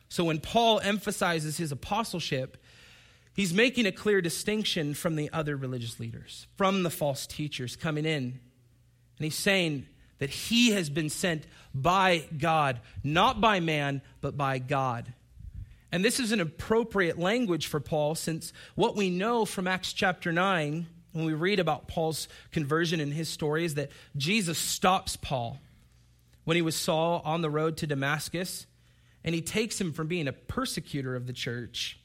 So 0.10 0.26
when 0.26 0.40
Paul 0.40 0.80
emphasizes 0.80 1.58
his 1.58 1.72
apostleship, 1.72 2.58
he's 3.34 3.54
making 3.54 3.88
a 3.88 3.92
clear 3.92 4.22
distinction 4.22 4.94
from 4.94 5.16
the 5.16 5.30
other 5.34 5.58
religious 5.58 6.00
leaders, 6.00 6.46
from 6.56 6.84
the 6.84 6.92
false 6.92 7.26
teachers 7.26 7.76
coming 7.76 8.06
in. 8.06 8.40
And 9.18 9.26
he's 9.26 9.36
saying 9.36 9.88
that 10.20 10.30
he 10.30 10.72
has 10.72 10.90
been 10.90 11.10
sent 11.10 11.48
by 11.74 12.26
God, 12.38 12.80
not 13.04 13.42
by 13.42 13.60
man, 13.60 14.02
but 14.22 14.38
by 14.38 14.60
God. 14.60 15.14
And 15.94 16.04
this 16.04 16.20
is 16.20 16.32
an 16.32 16.42
appropriate 16.42 17.20
language 17.20 17.68
for 17.68 17.80
Paul 17.80 18.16
since 18.16 18.52
what 18.74 18.96
we 18.96 19.12
know 19.12 19.46
from 19.46 19.68
Acts 19.68 19.94
chapter 19.94 20.32
9, 20.32 20.88
when 21.12 21.26
we 21.26 21.34
read 21.34 21.60
about 21.60 21.88
Paul's 21.88 22.28
conversion 22.52 23.00
and 23.00 23.14
his 23.14 23.30
story, 23.30 23.64
is 23.64 23.76
that 23.76 23.92
Jesus 24.18 24.58
stops 24.58 25.18
Paul 25.18 25.60
when 26.46 26.56
he 26.56 26.64
was 26.64 26.76
Saul 26.76 27.22
on 27.24 27.44
the 27.44 27.50
road 27.52 27.78
to 27.78 27.88
Damascus, 27.88 28.66
and 29.24 29.36
he 29.36 29.42
takes 29.42 29.80
him 29.80 29.94
from 29.94 30.08
being 30.08 30.28
a 30.28 30.34
persecutor 30.34 31.16
of 31.16 31.28
the 31.28 31.32
church 31.32 32.00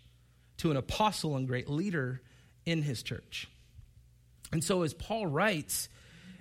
to 0.59 0.71
an 0.71 0.77
apostle 0.77 1.35
and 1.35 1.49
great 1.49 1.71
leader 1.71 2.21
in 2.67 2.83
his 2.83 3.03
church. 3.03 3.49
And 4.53 4.63
so, 4.63 4.83
as 4.83 4.93
Paul 4.93 5.27
writes, 5.27 5.89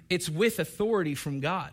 it's 0.10 0.28
with 0.28 0.60
authority 0.60 1.16
from 1.16 1.40
God. 1.40 1.72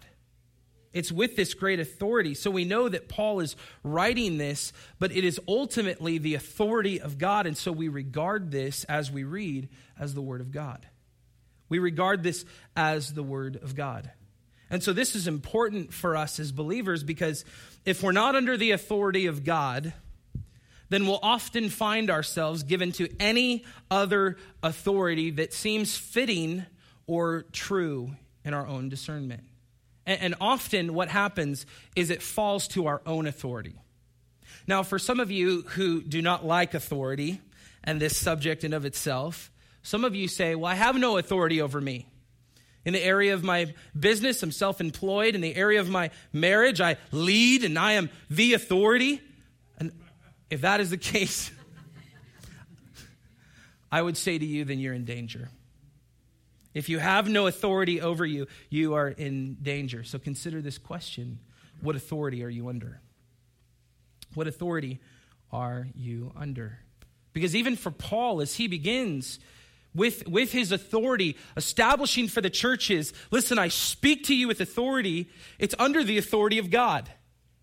It's 0.94 1.12
with 1.12 1.36
this 1.36 1.52
great 1.52 1.80
authority. 1.80 2.32
So 2.34 2.50
we 2.50 2.64
know 2.64 2.88
that 2.88 3.08
Paul 3.08 3.40
is 3.40 3.56
writing 3.82 4.38
this, 4.38 4.72
but 4.98 5.12
it 5.12 5.24
is 5.24 5.40
ultimately 5.46 6.18
the 6.18 6.36
authority 6.36 7.00
of 7.00 7.18
God. 7.18 7.46
And 7.46 7.58
so 7.58 7.72
we 7.72 7.88
regard 7.88 8.52
this 8.52 8.84
as 8.84 9.10
we 9.10 9.24
read 9.24 9.68
as 9.98 10.14
the 10.14 10.22
Word 10.22 10.40
of 10.40 10.52
God. 10.52 10.86
We 11.68 11.80
regard 11.80 12.22
this 12.22 12.44
as 12.76 13.12
the 13.12 13.24
Word 13.24 13.56
of 13.56 13.74
God. 13.74 14.10
And 14.70 14.82
so 14.82 14.92
this 14.92 15.16
is 15.16 15.26
important 15.26 15.92
for 15.92 16.16
us 16.16 16.38
as 16.38 16.52
believers 16.52 17.02
because 17.02 17.44
if 17.84 18.02
we're 18.02 18.12
not 18.12 18.36
under 18.36 18.56
the 18.56 18.70
authority 18.70 19.26
of 19.26 19.44
God, 19.44 19.92
then 20.90 21.06
we'll 21.06 21.20
often 21.22 21.70
find 21.70 22.08
ourselves 22.08 22.62
given 22.62 22.92
to 22.92 23.08
any 23.18 23.64
other 23.90 24.36
authority 24.62 25.32
that 25.32 25.52
seems 25.52 25.96
fitting 25.96 26.64
or 27.08 27.46
true 27.52 28.12
in 28.44 28.54
our 28.54 28.66
own 28.66 28.88
discernment. 28.88 29.42
And, 30.06 30.34
often 30.40 30.92
what 30.92 31.08
happens 31.08 31.64
is 31.96 32.10
it 32.10 32.20
falls 32.20 32.68
to 32.68 32.86
our 32.86 33.00
own 33.06 33.26
authority. 33.26 33.74
Now, 34.66 34.82
for 34.82 34.98
some 34.98 35.18
of 35.18 35.30
you 35.30 35.62
who 35.62 36.02
do 36.02 36.20
not 36.20 36.44
like 36.44 36.74
authority 36.74 37.40
and 37.82 38.00
this 38.00 38.16
subject 38.16 38.64
in 38.64 38.74
of 38.74 38.84
itself, 38.84 39.50
some 39.82 40.04
of 40.04 40.14
you 40.14 40.28
say, 40.28 40.54
Well, 40.54 40.70
I 40.70 40.74
have 40.74 40.96
no 40.96 41.16
authority 41.16 41.60
over 41.62 41.80
me. 41.80 42.06
In 42.84 42.92
the 42.92 43.02
area 43.02 43.32
of 43.32 43.42
my 43.42 43.72
business, 43.98 44.42
I'm 44.42 44.52
self 44.52 44.80
employed. 44.80 45.34
In 45.34 45.40
the 45.40 45.54
area 45.54 45.80
of 45.80 45.88
my 45.88 46.10
marriage, 46.32 46.80
I 46.80 46.96
lead 47.12 47.64
and 47.64 47.78
I 47.78 47.92
am 47.92 48.10
the 48.28 48.54
authority. 48.54 49.20
And 49.78 49.92
if 50.50 50.62
that 50.62 50.80
is 50.80 50.90
the 50.90 50.96
case, 50.98 51.50
I 53.90 54.02
would 54.02 54.16
say 54.16 54.36
to 54.36 54.44
you, 54.44 54.64
then 54.64 54.80
you're 54.80 54.94
in 54.94 55.04
danger. 55.04 55.48
If 56.74 56.88
you 56.88 56.98
have 56.98 57.28
no 57.28 57.46
authority 57.46 58.00
over 58.00 58.26
you, 58.26 58.46
you 58.68 58.94
are 58.94 59.08
in 59.08 59.54
danger. 59.62 60.02
So 60.02 60.18
consider 60.18 60.60
this 60.60 60.76
question 60.76 61.38
What 61.80 61.96
authority 61.96 62.44
are 62.44 62.48
you 62.48 62.68
under? 62.68 63.00
What 64.34 64.48
authority 64.48 65.00
are 65.52 65.86
you 65.94 66.32
under? 66.36 66.80
Because 67.32 67.54
even 67.54 67.76
for 67.76 67.90
Paul, 67.90 68.40
as 68.40 68.56
he 68.56 68.68
begins 68.68 69.38
with, 69.94 70.26
with 70.26 70.52
his 70.52 70.72
authority, 70.72 71.36
establishing 71.56 72.28
for 72.28 72.40
the 72.40 72.50
churches, 72.50 73.12
listen, 73.30 73.58
I 73.58 73.68
speak 73.68 74.24
to 74.24 74.34
you 74.34 74.48
with 74.48 74.60
authority, 74.60 75.30
it's 75.58 75.74
under 75.78 76.02
the 76.02 76.18
authority 76.18 76.58
of 76.58 76.70
God. 76.70 77.10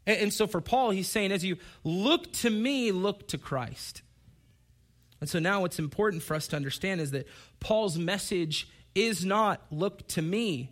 And, 0.06 0.18
and 0.18 0.34
so 0.34 0.48
for 0.48 0.62
Paul, 0.62 0.92
he's 0.92 1.10
saying, 1.10 1.32
as 1.32 1.44
you 1.44 1.58
look 1.84 2.32
to 2.34 2.50
me, 2.50 2.92
look 2.92 3.28
to 3.30 3.38
Christ. 3.38 4.02
And 5.20 5.30
so 5.30 5.40
now 5.40 5.62
what's 5.62 5.80
important 5.80 6.24
for 6.24 6.36
us 6.36 6.48
to 6.48 6.56
understand 6.56 7.00
is 7.00 7.12
that 7.12 7.28
Paul's 7.60 7.98
message 7.98 8.68
is 8.94 9.26
not 9.26 9.62
look 9.72 10.08
to 10.10 10.22
me, 10.22 10.72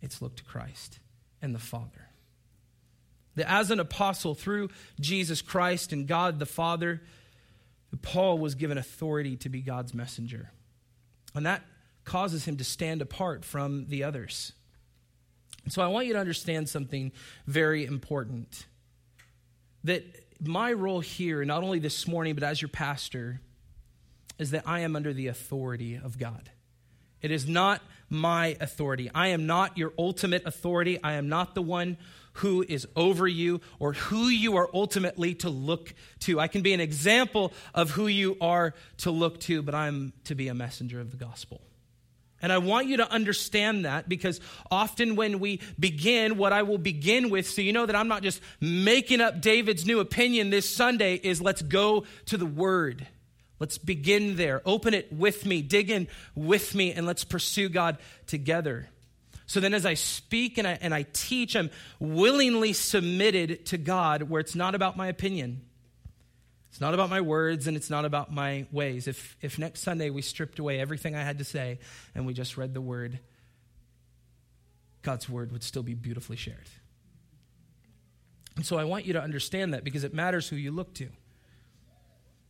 it's 0.00 0.22
look 0.22 0.36
to 0.36 0.44
Christ 0.44 0.98
and 1.40 1.54
the 1.54 1.58
Father. 1.58 2.08
That 3.36 3.50
as 3.50 3.70
an 3.70 3.80
apostle 3.80 4.34
through 4.34 4.70
Jesus 5.00 5.42
Christ 5.42 5.92
and 5.92 6.06
God 6.06 6.38
the 6.38 6.46
Father, 6.46 7.02
Paul 8.02 8.38
was 8.38 8.54
given 8.54 8.78
authority 8.78 9.36
to 9.36 9.48
be 9.48 9.62
God's 9.62 9.94
messenger. 9.94 10.50
And 11.34 11.46
that 11.46 11.62
causes 12.04 12.44
him 12.44 12.56
to 12.56 12.64
stand 12.64 13.02
apart 13.02 13.44
from 13.44 13.86
the 13.86 14.04
others. 14.04 14.52
So 15.68 15.82
I 15.82 15.88
want 15.88 16.06
you 16.06 16.14
to 16.14 16.18
understand 16.18 16.68
something 16.68 17.12
very 17.46 17.84
important. 17.84 18.66
That 19.84 20.04
my 20.40 20.72
role 20.72 21.00
here, 21.00 21.44
not 21.44 21.62
only 21.62 21.78
this 21.78 22.06
morning, 22.08 22.34
but 22.34 22.42
as 22.42 22.60
your 22.60 22.68
pastor, 22.68 23.40
is 24.38 24.50
that 24.52 24.64
I 24.66 24.80
am 24.80 24.96
under 24.96 25.12
the 25.12 25.26
authority 25.26 25.96
of 25.96 26.18
God. 26.18 26.50
It 27.22 27.30
is 27.30 27.48
not 27.48 27.82
my 28.10 28.56
authority. 28.60 29.10
I 29.14 29.28
am 29.28 29.46
not 29.46 29.76
your 29.76 29.92
ultimate 29.98 30.44
authority. 30.46 30.98
I 31.02 31.14
am 31.14 31.28
not 31.28 31.54
the 31.54 31.62
one 31.62 31.98
who 32.34 32.64
is 32.68 32.86
over 32.94 33.26
you 33.26 33.60
or 33.78 33.92
who 33.92 34.28
you 34.28 34.56
are 34.56 34.68
ultimately 34.72 35.34
to 35.34 35.50
look 35.50 35.92
to. 36.20 36.38
I 36.38 36.46
can 36.46 36.62
be 36.62 36.72
an 36.72 36.80
example 36.80 37.52
of 37.74 37.90
who 37.90 38.06
you 38.06 38.36
are 38.40 38.74
to 38.98 39.10
look 39.10 39.40
to, 39.40 39.62
but 39.62 39.74
I'm 39.74 40.12
to 40.24 40.34
be 40.34 40.48
a 40.48 40.54
messenger 40.54 41.00
of 41.00 41.10
the 41.10 41.16
gospel. 41.16 41.60
And 42.40 42.52
I 42.52 42.58
want 42.58 42.86
you 42.86 42.98
to 42.98 43.10
understand 43.10 43.84
that 43.84 44.08
because 44.08 44.40
often 44.70 45.16
when 45.16 45.40
we 45.40 45.60
begin, 45.78 46.36
what 46.36 46.52
I 46.52 46.62
will 46.62 46.78
begin 46.78 47.30
with, 47.30 47.48
so 47.50 47.60
you 47.60 47.72
know 47.72 47.84
that 47.84 47.96
I'm 47.96 48.06
not 48.06 48.22
just 48.22 48.40
making 48.60 49.20
up 49.20 49.40
David's 49.40 49.84
new 49.84 49.98
opinion 49.98 50.50
this 50.50 50.68
Sunday, 50.68 51.14
is 51.14 51.42
let's 51.42 51.62
go 51.62 52.04
to 52.26 52.36
the 52.36 52.46
Word. 52.46 53.08
Let's 53.60 53.78
begin 53.78 54.36
there. 54.36 54.62
Open 54.64 54.94
it 54.94 55.12
with 55.12 55.44
me, 55.44 55.62
dig 55.62 55.90
in 55.90 56.08
with 56.34 56.74
me, 56.74 56.92
and 56.92 57.06
let's 57.06 57.24
pursue 57.24 57.68
God 57.68 57.98
together. 58.26 58.88
So 59.46 59.60
then, 59.60 59.72
as 59.72 59.86
I 59.86 59.94
speak 59.94 60.58
and 60.58 60.66
I, 60.66 60.78
and 60.80 60.94
I 60.94 61.06
teach, 61.12 61.56
I'm 61.56 61.70
willingly 61.98 62.74
submitted 62.74 63.66
to 63.66 63.78
God 63.78 64.22
where 64.24 64.40
it's 64.40 64.54
not 64.54 64.74
about 64.74 64.96
my 64.96 65.08
opinion. 65.08 65.62
It's 66.70 66.82
not 66.82 66.94
about 66.94 67.10
my 67.10 67.22
words 67.22 67.66
and 67.66 67.76
it's 67.76 67.90
not 67.90 68.04
about 68.04 68.32
my 68.32 68.66
ways. 68.70 69.08
If, 69.08 69.36
if 69.40 69.58
next 69.58 69.80
Sunday 69.80 70.10
we 70.10 70.22
stripped 70.22 70.58
away 70.58 70.78
everything 70.78 71.16
I 71.16 71.22
had 71.22 71.38
to 71.38 71.44
say 71.44 71.78
and 72.14 72.26
we 72.26 72.34
just 72.34 72.56
read 72.56 72.74
the 72.74 72.80
word, 72.80 73.18
God's 75.02 75.28
word 75.28 75.50
would 75.50 75.62
still 75.62 75.82
be 75.82 75.94
beautifully 75.94 76.36
shared. 76.36 76.68
And 78.56 78.66
so 78.66 78.76
I 78.76 78.84
want 78.84 79.06
you 79.06 79.14
to 79.14 79.22
understand 79.22 79.72
that 79.72 79.82
because 79.82 80.04
it 80.04 80.12
matters 80.12 80.48
who 80.48 80.56
you 80.56 80.70
look 80.70 80.92
to. 80.94 81.08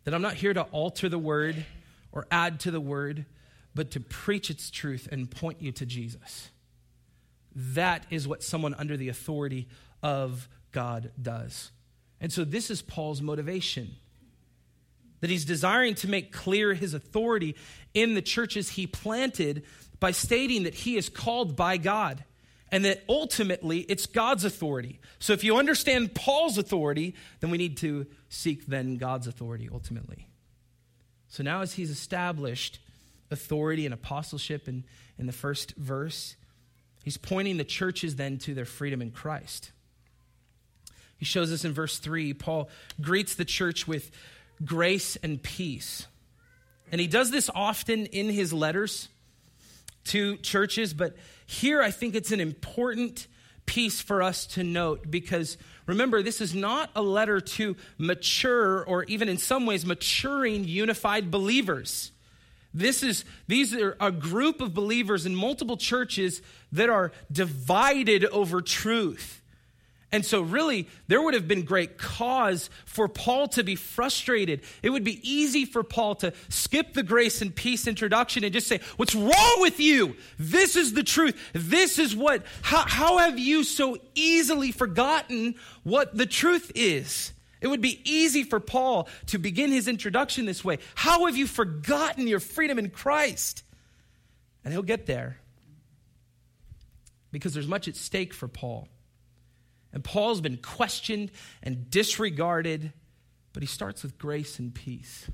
That 0.08 0.14
I'm 0.14 0.22
not 0.22 0.36
here 0.36 0.54
to 0.54 0.62
alter 0.62 1.10
the 1.10 1.18
word 1.18 1.66
or 2.12 2.26
add 2.30 2.60
to 2.60 2.70
the 2.70 2.80
word, 2.80 3.26
but 3.74 3.90
to 3.90 4.00
preach 4.00 4.48
its 4.48 4.70
truth 4.70 5.06
and 5.12 5.30
point 5.30 5.60
you 5.60 5.70
to 5.72 5.84
Jesus. 5.84 6.48
That 7.54 8.06
is 8.08 8.26
what 8.26 8.42
someone 8.42 8.72
under 8.72 8.96
the 8.96 9.10
authority 9.10 9.68
of 10.02 10.48
God 10.72 11.10
does. 11.20 11.72
And 12.22 12.32
so 12.32 12.44
this 12.44 12.70
is 12.70 12.80
Paul's 12.80 13.20
motivation. 13.20 13.96
That 15.20 15.28
he's 15.28 15.44
desiring 15.44 15.94
to 15.96 16.08
make 16.08 16.32
clear 16.32 16.72
his 16.72 16.94
authority 16.94 17.54
in 17.92 18.14
the 18.14 18.22
churches 18.22 18.70
he 18.70 18.86
planted 18.86 19.62
by 20.00 20.12
stating 20.12 20.62
that 20.62 20.74
he 20.74 20.96
is 20.96 21.10
called 21.10 21.54
by 21.54 21.76
God 21.76 22.24
and 22.70 22.84
that 22.84 23.02
ultimately 23.08 23.80
it's 23.80 24.06
God's 24.06 24.44
authority. 24.44 25.00
So 25.18 25.32
if 25.32 25.44
you 25.44 25.56
understand 25.56 26.14
Paul's 26.14 26.58
authority, 26.58 27.14
then 27.40 27.50
we 27.50 27.58
need 27.58 27.76
to 27.78 28.06
seek 28.28 28.66
then 28.66 28.96
God's 28.96 29.26
authority 29.26 29.68
ultimately. 29.72 30.28
So 31.28 31.42
now 31.42 31.62
as 31.62 31.74
he's 31.74 31.90
established 31.90 32.78
authority 33.30 33.84
and 33.84 33.94
apostleship 33.94 34.68
in, 34.68 34.84
in 35.18 35.26
the 35.26 35.32
first 35.32 35.74
verse, 35.76 36.36
he's 37.04 37.16
pointing 37.16 37.56
the 37.56 37.64
churches 37.64 38.16
then 38.16 38.38
to 38.38 38.54
their 38.54 38.64
freedom 38.64 39.02
in 39.02 39.10
Christ. 39.10 39.72
He 41.16 41.24
shows 41.24 41.52
us 41.52 41.64
in 41.64 41.72
verse 41.72 41.98
3, 41.98 42.32
Paul 42.34 42.68
greets 43.00 43.34
the 43.34 43.44
church 43.44 43.88
with 43.88 44.10
grace 44.64 45.16
and 45.16 45.42
peace. 45.42 46.06
And 46.90 47.00
he 47.00 47.06
does 47.06 47.30
this 47.30 47.50
often 47.54 48.06
in 48.06 48.30
his 48.30 48.52
letters 48.52 49.08
to 50.08 50.36
churches, 50.38 50.94
but 50.94 51.16
here 51.46 51.82
I 51.82 51.90
think 51.90 52.14
it's 52.14 52.32
an 52.32 52.40
important 52.40 53.26
piece 53.66 54.00
for 54.00 54.22
us 54.22 54.46
to 54.46 54.64
note 54.64 55.10
because 55.10 55.58
remember, 55.86 56.22
this 56.22 56.40
is 56.40 56.54
not 56.54 56.90
a 56.96 57.02
letter 57.02 57.40
to 57.40 57.76
mature 57.98 58.82
or 58.84 59.04
even 59.04 59.28
in 59.28 59.38
some 59.38 59.66
ways 59.66 59.84
maturing 59.84 60.64
unified 60.64 61.30
believers. 61.30 62.12
This 62.74 63.02
is 63.02 63.24
these 63.46 63.74
are 63.74 63.96
a 64.00 64.10
group 64.10 64.60
of 64.60 64.74
believers 64.74 65.26
in 65.26 65.34
multiple 65.34 65.76
churches 65.76 66.42
that 66.72 66.90
are 66.90 67.12
divided 67.30 68.24
over 68.26 68.60
truth. 68.60 69.42
And 70.10 70.24
so, 70.24 70.40
really, 70.40 70.88
there 71.06 71.20
would 71.20 71.34
have 71.34 71.46
been 71.46 71.64
great 71.64 71.98
cause 71.98 72.70
for 72.86 73.08
Paul 73.08 73.46
to 73.48 73.62
be 73.62 73.74
frustrated. 73.74 74.62
It 74.82 74.88
would 74.88 75.04
be 75.04 75.20
easy 75.22 75.66
for 75.66 75.82
Paul 75.82 76.14
to 76.16 76.32
skip 76.48 76.94
the 76.94 77.02
grace 77.02 77.42
and 77.42 77.54
peace 77.54 77.86
introduction 77.86 78.42
and 78.42 78.52
just 78.52 78.68
say, 78.68 78.80
What's 78.96 79.14
wrong 79.14 79.56
with 79.58 79.78
you? 79.80 80.16
This 80.38 80.76
is 80.76 80.94
the 80.94 81.02
truth. 81.02 81.38
This 81.52 81.98
is 81.98 82.16
what, 82.16 82.42
how, 82.62 82.84
how 82.86 83.18
have 83.18 83.38
you 83.38 83.64
so 83.64 83.98
easily 84.14 84.72
forgotten 84.72 85.56
what 85.82 86.16
the 86.16 86.26
truth 86.26 86.72
is? 86.74 87.32
It 87.60 87.66
would 87.66 87.82
be 87.82 88.00
easy 88.10 88.44
for 88.44 88.60
Paul 88.60 89.08
to 89.26 89.38
begin 89.38 89.72
his 89.72 89.88
introduction 89.88 90.46
this 90.46 90.64
way. 90.64 90.78
How 90.94 91.26
have 91.26 91.36
you 91.36 91.46
forgotten 91.46 92.26
your 92.26 92.40
freedom 92.40 92.78
in 92.78 92.88
Christ? 92.88 93.62
And 94.64 94.72
he'll 94.72 94.82
get 94.82 95.04
there 95.04 95.38
because 97.30 97.52
there's 97.52 97.68
much 97.68 97.88
at 97.88 97.96
stake 97.96 98.32
for 98.32 98.48
Paul. 98.48 98.88
And 99.92 100.04
Paul's 100.04 100.40
been 100.40 100.58
questioned 100.58 101.30
and 101.62 101.90
disregarded, 101.90 102.92
but 103.52 103.62
he 103.62 103.66
starts 103.66 104.02
with 104.02 104.18
grace 104.18 104.58
and 104.58 104.74
peace. 104.74 105.30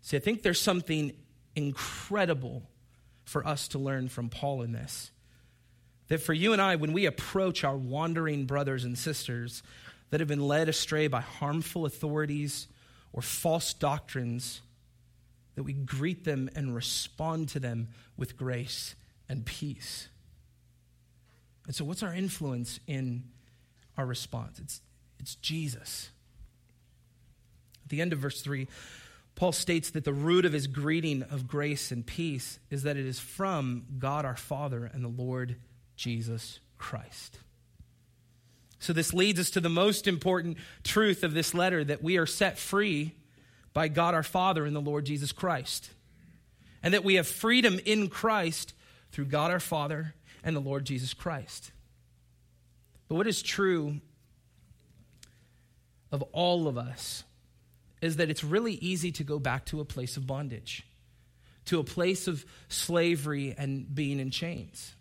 See, 0.00 0.16
I 0.16 0.20
think 0.20 0.42
there's 0.42 0.60
something 0.60 1.12
incredible 1.56 2.62
for 3.24 3.46
us 3.46 3.68
to 3.68 3.78
learn 3.78 4.08
from 4.08 4.28
Paul 4.28 4.62
in 4.62 4.72
this. 4.72 5.10
That 6.08 6.20
for 6.20 6.34
you 6.34 6.52
and 6.52 6.60
I, 6.60 6.76
when 6.76 6.92
we 6.92 7.06
approach 7.06 7.64
our 7.64 7.76
wandering 7.76 8.44
brothers 8.44 8.84
and 8.84 8.98
sisters 8.98 9.62
that 10.10 10.20
have 10.20 10.28
been 10.28 10.46
led 10.46 10.68
astray 10.68 11.06
by 11.06 11.20
harmful 11.20 11.86
authorities 11.86 12.68
or 13.12 13.22
false 13.22 13.72
doctrines, 13.72 14.60
that 15.54 15.62
we 15.62 15.72
greet 15.72 16.24
them 16.24 16.50
and 16.54 16.74
respond 16.74 17.48
to 17.50 17.60
them 17.60 17.88
with 18.16 18.36
grace 18.36 18.94
and 19.28 19.46
peace. 19.46 20.08
And 21.66 21.74
so, 21.74 21.84
what's 21.84 22.02
our 22.02 22.14
influence 22.14 22.80
in 22.86 23.24
our 23.96 24.06
response? 24.06 24.58
It's, 24.58 24.80
it's 25.18 25.34
Jesus. 25.36 26.10
At 27.84 27.90
the 27.90 28.00
end 28.00 28.12
of 28.12 28.18
verse 28.18 28.40
3, 28.42 28.66
Paul 29.34 29.52
states 29.52 29.90
that 29.90 30.04
the 30.04 30.12
root 30.12 30.44
of 30.44 30.52
his 30.52 30.66
greeting 30.66 31.22
of 31.22 31.48
grace 31.48 31.90
and 31.90 32.06
peace 32.06 32.58
is 32.70 32.82
that 32.84 32.96
it 32.96 33.06
is 33.06 33.18
from 33.18 33.84
God 33.98 34.24
our 34.24 34.36
Father 34.36 34.90
and 34.92 35.04
the 35.04 35.08
Lord 35.08 35.56
Jesus 35.96 36.60
Christ. 36.78 37.38
So, 38.78 38.92
this 38.92 39.14
leads 39.14 39.40
us 39.40 39.50
to 39.50 39.60
the 39.60 39.70
most 39.70 40.06
important 40.06 40.58
truth 40.82 41.24
of 41.24 41.32
this 41.32 41.54
letter 41.54 41.82
that 41.82 42.02
we 42.02 42.18
are 42.18 42.26
set 42.26 42.58
free 42.58 43.14
by 43.72 43.88
God 43.88 44.14
our 44.14 44.22
Father 44.22 44.66
and 44.66 44.76
the 44.76 44.80
Lord 44.80 45.06
Jesus 45.06 45.32
Christ. 45.32 45.90
And 46.82 46.92
that 46.92 47.02
we 47.04 47.14
have 47.14 47.26
freedom 47.26 47.80
in 47.86 48.08
Christ 48.08 48.74
through 49.10 49.24
God 49.26 49.50
our 49.50 49.60
Father 49.60 50.14
and 50.44 50.54
the 50.54 50.60
Lord 50.60 50.84
Jesus 50.84 51.14
Christ. 51.14 51.72
But 53.08 53.16
what 53.16 53.26
is 53.26 53.42
true 53.42 54.00
of 56.12 56.22
all 56.32 56.68
of 56.68 56.78
us 56.78 57.24
is 58.00 58.16
that 58.16 58.30
it's 58.30 58.44
really 58.44 58.74
easy 58.74 59.10
to 59.12 59.24
go 59.24 59.38
back 59.38 59.64
to 59.66 59.80
a 59.80 59.84
place 59.84 60.16
of 60.16 60.26
bondage, 60.26 60.86
to 61.64 61.80
a 61.80 61.84
place 61.84 62.28
of 62.28 62.44
slavery 62.68 63.54
and 63.56 63.92
being 63.92 64.20
in 64.20 64.30
chains. 64.30 64.94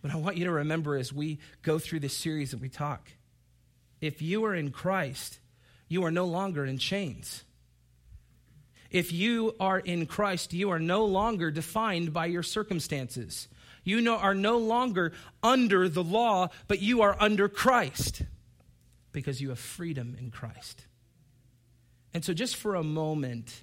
But 0.00 0.12
I 0.12 0.16
want 0.16 0.36
you 0.36 0.46
to 0.46 0.52
remember 0.52 0.96
as 0.96 1.12
we 1.12 1.38
go 1.62 1.78
through 1.78 2.00
this 2.00 2.16
series 2.16 2.52
and 2.52 2.62
we 2.62 2.68
talk 2.68 3.10
if 4.00 4.22
you 4.22 4.44
are 4.44 4.54
in 4.54 4.70
Christ, 4.70 5.40
you 5.88 6.04
are 6.04 6.10
no 6.10 6.24
longer 6.26 6.64
in 6.64 6.78
chains. 6.78 7.42
If 8.90 9.12
you 9.12 9.54
are 9.60 9.78
in 9.78 10.06
Christ, 10.06 10.52
you 10.52 10.70
are 10.70 10.78
no 10.78 11.04
longer 11.04 11.50
defined 11.50 12.12
by 12.12 12.26
your 12.26 12.42
circumstances. 12.42 13.48
You 13.88 14.02
know, 14.02 14.16
are 14.16 14.34
no 14.34 14.58
longer 14.58 15.12
under 15.42 15.88
the 15.88 16.04
law, 16.04 16.50
but 16.66 16.82
you 16.82 17.00
are 17.00 17.16
under 17.18 17.48
Christ 17.48 18.20
because 19.12 19.40
you 19.40 19.48
have 19.48 19.58
freedom 19.58 20.14
in 20.20 20.30
Christ. 20.30 20.84
And 22.12 22.22
so, 22.22 22.34
just 22.34 22.56
for 22.56 22.74
a 22.74 22.84
moment, 22.84 23.62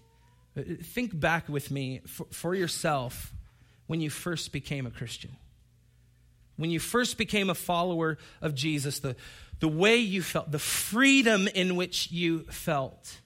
uh, 0.58 0.64
think 0.82 1.18
back 1.18 1.48
with 1.48 1.70
me 1.70 2.02
for, 2.08 2.26
for 2.32 2.56
yourself 2.56 3.34
when 3.86 4.02
you 4.02 4.10
first 4.10 4.52
became 4.52 4.88
a 4.88 4.92
Christian. 4.92 5.38
When 6.56 6.72
you 6.72 6.80
first 6.80 7.20
became 7.20 7.52
a 7.52 7.56
follower 7.56 8.18
of 8.42 8.56
Jesus, 8.56 9.00
the, 9.00 9.16
the 9.60 9.68
way 9.68 9.98
you 9.98 10.24
felt, 10.24 10.52
the 10.52 10.58
freedom 10.58 11.48
in 11.48 11.76
which 11.76 12.12
you 12.12 12.46
felt. 12.46 13.22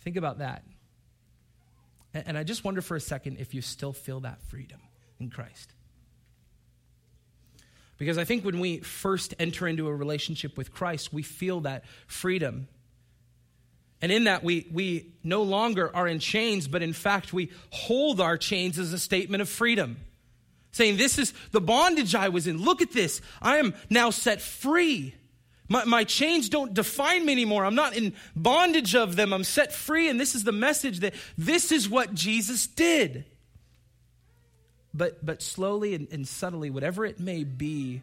Think 0.00 0.16
about 0.16 0.40
that. 0.40 0.64
And, 2.12 2.24
and 2.28 2.38
I 2.38 2.42
just 2.42 2.62
wonder 2.62 2.82
for 2.82 2.94
a 2.94 3.00
second 3.00 3.38
if 3.38 3.54
you 3.54 3.62
still 3.62 3.94
feel 3.94 4.20
that 4.20 4.42
freedom 4.42 4.80
in 5.18 5.30
Christ. 5.30 5.72
Because 7.98 8.18
I 8.18 8.24
think 8.24 8.44
when 8.44 8.60
we 8.60 8.78
first 8.80 9.34
enter 9.38 9.66
into 9.66 9.88
a 9.88 9.94
relationship 9.94 10.56
with 10.56 10.72
Christ, 10.72 11.12
we 11.12 11.22
feel 11.22 11.60
that 11.60 11.84
freedom. 12.06 12.68
And 14.02 14.12
in 14.12 14.24
that, 14.24 14.44
we, 14.44 14.68
we 14.70 15.12
no 15.24 15.42
longer 15.42 15.94
are 15.94 16.06
in 16.06 16.18
chains, 16.18 16.68
but 16.68 16.82
in 16.82 16.92
fact, 16.92 17.32
we 17.32 17.50
hold 17.70 18.20
our 18.20 18.36
chains 18.36 18.78
as 18.78 18.92
a 18.92 18.98
statement 18.98 19.40
of 19.40 19.48
freedom 19.48 19.96
saying, 20.76 20.96
This 20.96 21.18
is 21.18 21.32
the 21.50 21.60
bondage 21.60 22.14
I 22.14 22.28
was 22.28 22.46
in. 22.46 22.62
Look 22.62 22.82
at 22.82 22.92
this. 22.92 23.20
I 23.40 23.56
am 23.56 23.74
now 23.90 24.10
set 24.10 24.40
free. 24.40 25.14
My, 25.68 25.84
my 25.84 26.04
chains 26.04 26.48
don't 26.48 26.74
define 26.74 27.26
me 27.26 27.32
anymore. 27.32 27.64
I'm 27.64 27.74
not 27.74 27.96
in 27.96 28.12
bondage 28.36 28.94
of 28.94 29.16
them. 29.16 29.32
I'm 29.32 29.42
set 29.42 29.72
free. 29.72 30.08
And 30.08 30.20
this 30.20 30.34
is 30.34 30.44
the 30.44 30.52
message 30.52 31.00
that 31.00 31.14
this 31.36 31.72
is 31.72 31.88
what 31.88 32.14
Jesus 32.14 32.66
did. 32.66 33.24
But, 34.96 35.24
but 35.24 35.42
slowly 35.42 35.94
and, 35.94 36.08
and 36.10 36.26
subtly, 36.26 36.70
whatever 36.70 37.04
it 37.04 37.20
may 37.20 37.44
be, 37.44 38.00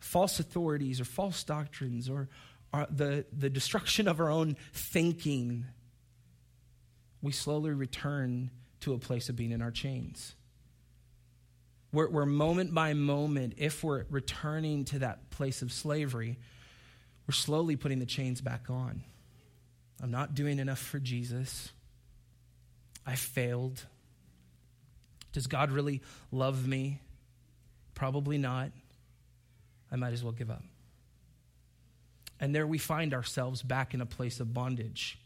false 0.00 0.40
authorities 0.40 1.00
or 1.00 1.04
false 1.04 1.44
doctrines 1.44 2.10
or, 2.10 2.28
or 2.74 2.86
the, 2.90 3.24
the 3.36 3.48
destruction 3.48 4.08
of 4.08 4.18
our 4.18 4.28
own 4.28 4.56
thinking, 4.72 5.66
we 7.22 7.30
slowly 7.30 7.70
return 7.70 8.50
to 8.80 8.94
a 8.94 8.98
place 8.98 9.28
of 9.28 9.36
being 9.36 9.52
in 9.52 9.62
our 9.62 9.70
chains 9.70 10.34
We're 11.92 12.26
moment 12.26 12.74
by 12.74 12.94
moment, 12.94 13.54
if 13.58 13.84
we're 13.84 14.04
returning 14.10 14.84
to 14.86 15.00
that 15.00 15.30
place 15.30 15.62
of 15.62 15.70
slavery, 15.70 16.38
we're 17.28 17.34
slowly 17.34 17.76
putting 17.76 18.00
the 18.00 18.06
chains 18.06 18.40
back 18.40 18.70
on. 18.70 19.04
I'm 20.02 20.10
not 20.10 20.34
doing 20.34 20.58
enough 20.58 20.80
for 20.80 20.98
Jesus. 20.98 21.70
I 23.06 23.14
failed. 23.14 23.86
Does 25.32 25.46
God 25.46 25.70
really 25.70 26.02
love 26.30 26.66
me? 26.66 27.00
Probably 27.94 28.38
not. 28.38 28.70
I 29.90 29.96
might 29.96 30.12
as 30.12 30.22
well 30.22 30.32
give 30.32 30.50
up. 30.50 30.62
And 32.40 32.54
there 32.54 32.66
we 32.66 32.78
find 32.78 33.14
ourselves 33.14 33.62
back 33.62 33.94
in 33.94 34.00
a 34.00 34.06
place 34.06 34.40
of 34.40 34.52
bondage. 34.52 35.18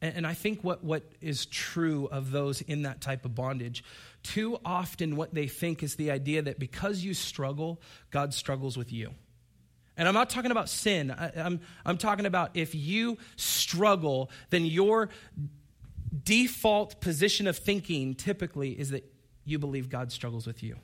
And, 0.00 0.16
and 0.16 0.26
I 0.26 0.34
think 0.34 0.62
what, 0.62 0.82
what 0.82 1.04
is 1.20 1.46
true 1.46 2.08
of 2.10 2.30
those 2.30 2.60
in 2.62 2.82
that 2.82 3.00
type 3.00 3.24
of 3.24 3.34
bondage, 3.34 3.84
too 4.22 4.58
often 4.64 5.16
what 5.16 5.34
they 5.34 5.46
think 5.46 5.82
is 5.82 5.96
the 5.96 6.10
idea 6.10 6.42
that 6.42 6.58
because 6.58 7.04
you 7.04 7.14
struggle, 7.14 7.80
God 8.10 8.34
struggles 8.34 8.76
with 8.76 8.92
you. 8.92 9.10
And 9.96 10.08
I'm 10.08 10.14
not 10.14 10.30
talking 10.30 10.50
about 10.50 10.68
sin. 10.68 11.10
I, 11.10 11.28
am 11.28 11.46
I'm, 11.46 11.60
I'm 11.86 11.98
talking 11.98 12.26
about 12.26 12.50
if 12.54 12.74
you 12.74 13.16
struggle, 13.36 14.30
then 14.50 14.64
your 14.64 15.10
default 16.22 17.00
position 17.00 17.46
of 17.46 17.56
thinking 17.56 18.14
typically 18.14 18.70
is 18.70 18.90
that 18.90 19.04
you 19.44 19.58
believe 19.58 19.88
God 19.88 20.12
struggles 20.12 20.46
with 20.46 20.62
you. 20.62 20.76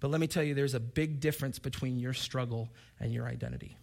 But 0.00 0.10
let 0.10 0.20
me 0.20 0.26
tell 0.26 0.42
you, 0.42 0.54
there's 0.54 0.74
a 0.74 0.80
big 0.80 1.20
difference 1.20 1.58
between 1.60 1.98
your 2.00 2.12
struggle 2.12 2.70
and 2.98 3.12
your 3.12 3.26
identity. 3.26 3.76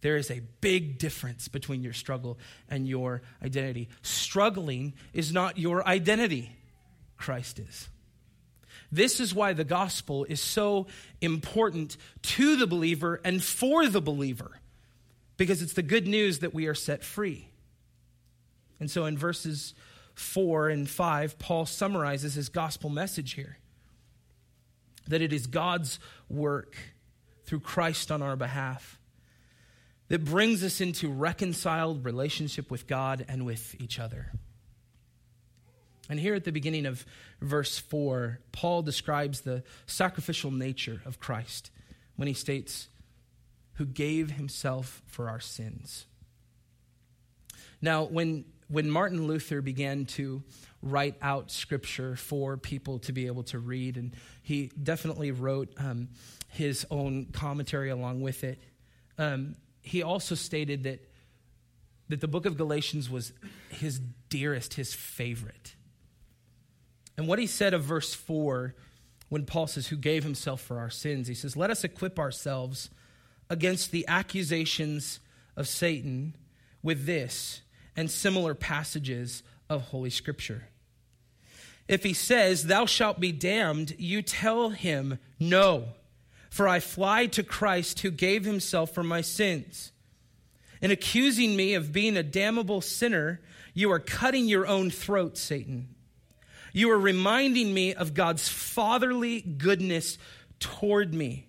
There 0.00 0.16
is 0.16 0.30
a 0.30 0.40
big 0.62 0.98
difference 0.98 1.48
between 1.48 1.82
your 1.82 1.92
struggle 1.92 2.38
and 2.70 2.88
your 2.88 3.20
identity. 3.44 3.90
Struggling 4.00 4.94
is 5.12 5.30
not 5.30 5.58
your 5.58 5.86
identity, 5.86 6.56
Christ 7.18 7.58
is. 7.58 7.90
This 8.90 9.20
is 9.20 9.34
why 9.34 9.52
the 9.52 9.64
gospel 9.64 10.24
is 10.24 10.40
so 10.40 10.86
important 11.20 11.98
to 12.22 12.56
the 12.56 12.66
believer 12.66 13.20
and 13.24 13.44
for 13.44 13.86
the 13.86 14.00
believer, 14.00 14.52
because 15.36 15.60
it's 15.60 15.74
the 15.74 15.82
good 15.82 16.08
news 16.08 16.38
that 16.38 16.54
we 16.54 16.66
are 16.66 16.74
set 16.74 17.04
free. 17.04 17.49
And 18.80 18.90
so 18.90 19.04
in 19.04 19.16
verses 19.16 19.74
4 20.14 20.70
and 20.70 20.88
5, 20.88 21.38
Paul 21.38 21.66
summarizes 21.66 22.34
his 22.34 22.48
gospel 22.48 22.90
message 22.90 23.34
here 23.34 23.58
that 25.06 25.22
it 25.22 25.32
is 25.32 25.46
God's 25.46 25.98
work 26.28 26.76
through 27.44 27.60
Christ 27.60 28.10
on 28.10 28.22
our 28.22 28.36
behalf 28.36 28.98
that 30.08 30.24
brings 30.24 30.64
us 30.64 30.80
into 30.80 31.08
reconciled 31.08 32.04
relationship 32.04 32.70
with 32.70 32.86
God 32.86 33.24
and 33.28 33.46
with 33.46 33.80
each 33.80 33.98
other. 33.98 34.32
And 36.08 36.18
here 36.18 36.34
at 36.34 36.44
the 36.44 36.50
beginning 36.52 36.86
of 36.86 37.06
verse 37.40 37.78
4, 37.78 38.40
Paul 38.50 38.82
describes 38.82 39.42
the 39.42 39.62
sacrificial 39.86 40.50
nature 40.50 41.00
of 41.04 41.20
Christ 41.20 41.70
when 42.16 42.26
he 42.26 42.34
states, 42.34 42.88
Who 43.74 43.86
gave 43.86 44.32
himself 44.32 45.02
for 45.06 45.28
our 45.28 45.38
sins. 45.38 46.06
Now, 47.80 48.02
when, 48.02 48.44
when 48.70 48.88
Martin 48.88 49.26
Luther 49.26 49.60
began 49.60 50.04
to 50.06 50.42
write 50.80 51.16
out 51.20 51.50
scripture 51.50 52.14
for 52.14 52.56
people 52.56 53.00
to 53.00 53.12
be 53.12 53.26
able 53.26 53.42
to 53.42 53.58
read, 53.58 53.96
and 53.96 54.14
he 54.42 54.70
definitely 54.80 55.32
wrote 55.32 55.72
um, 55.78 56.08
his 56.48 56.86
own 56.90 57.26
commentary 57.32 57.90
along 57.90 58.20
with 58.20 58.44
it, 58.44 58.62
um, 59.18 59.56
he 59.82 60.02
also 60.02 60.36
stated 60.36 60.84
that, 60.84 61.04
that 62.08 62.20
the 62.20 62.28
book 62.28 62.46
of 62.46 62.56
Galatians 62.56 63.10
was 63.10 63.32
his 63.70 64.00
dearest, 64.28 64.74
his 64.74 64.94
favorite. 64.94 65.74
And 67.16 67.26
what 67.26 67.40
he 67.40 67.48
said 67.48 67.74
of 67.74 67.82
verse 67.82 68.14
4, 68.14 68.74
when 69.28 69.46
Paul 69.46 69.66
says, 69.66 69.88
Who 69.88 69.96
gave 69.96 70.22
himself 70.22 70.60
for 70.60 70.78
our 70.78 70.90
sins, 70.90 71.26
he 71.26 71.34
says, 71.34 71.56
Let 71.56 71.70
us 71.70 71.82
equip 71.82 72.18
ourselves 72.20 72.88
against 73.50 73.90
the 73.90 74.06
accusations 74.06 75.18
of 75.56 75.66
Satan 75.66 76.36
with 76.82 77.04
this 77.04 77.62
and 78.00 78.10
similar 78.10 78.54
passages 78.54 79.44
of 79.68 79.82
Holy 79.82 80.10
Scripture. 80.10 80.64
If 81.86 82.02
he 82.02 82.14
says, 82.14 82.64
Thou 82.64 82.86
shalt 82.86 83.20
be 83.20 83.30
damned, 83.30 83.94
you 83.98 84.22
tell 84.22 84.70
him, 84.70 85.20
No 85.38 85.84
for 86.50 86.66
I 86.66 86.80
fly 86.80 87.26
to 87.26 87.44
Christ 87.44 88.00
who 88.00 88.10
gave 88.10 88.44
himself 88.44 88.92
for 88.92 89.04
my 89.04 89.20
sins. 89.20 89.92
In 90.82 90.90
accusing 90.90 91.56
me 91.56 91.74
of 91.74 91.92
being 91.92 92.16
a 92.16 92.22
damnable 92.22 92.80
sinner, 92.80 93.40
you 93.72 93.90
are 93.92 94.00
cutting 94.00 94.46
your 94.46 94.66
own 94.66 94.90
throat, 94.90 95.38
Satan. 95.38 95.94
You 96.72 96.90
are 96.90 96.98
reminding 96.98 97.72
me 97.72 97.94
of 97.94 98.14
God's 98.14 98.48
fatherly 98.48 99.40
goodness 99.40 100.18
toward 100.58 101.14
me, 101.14 101.46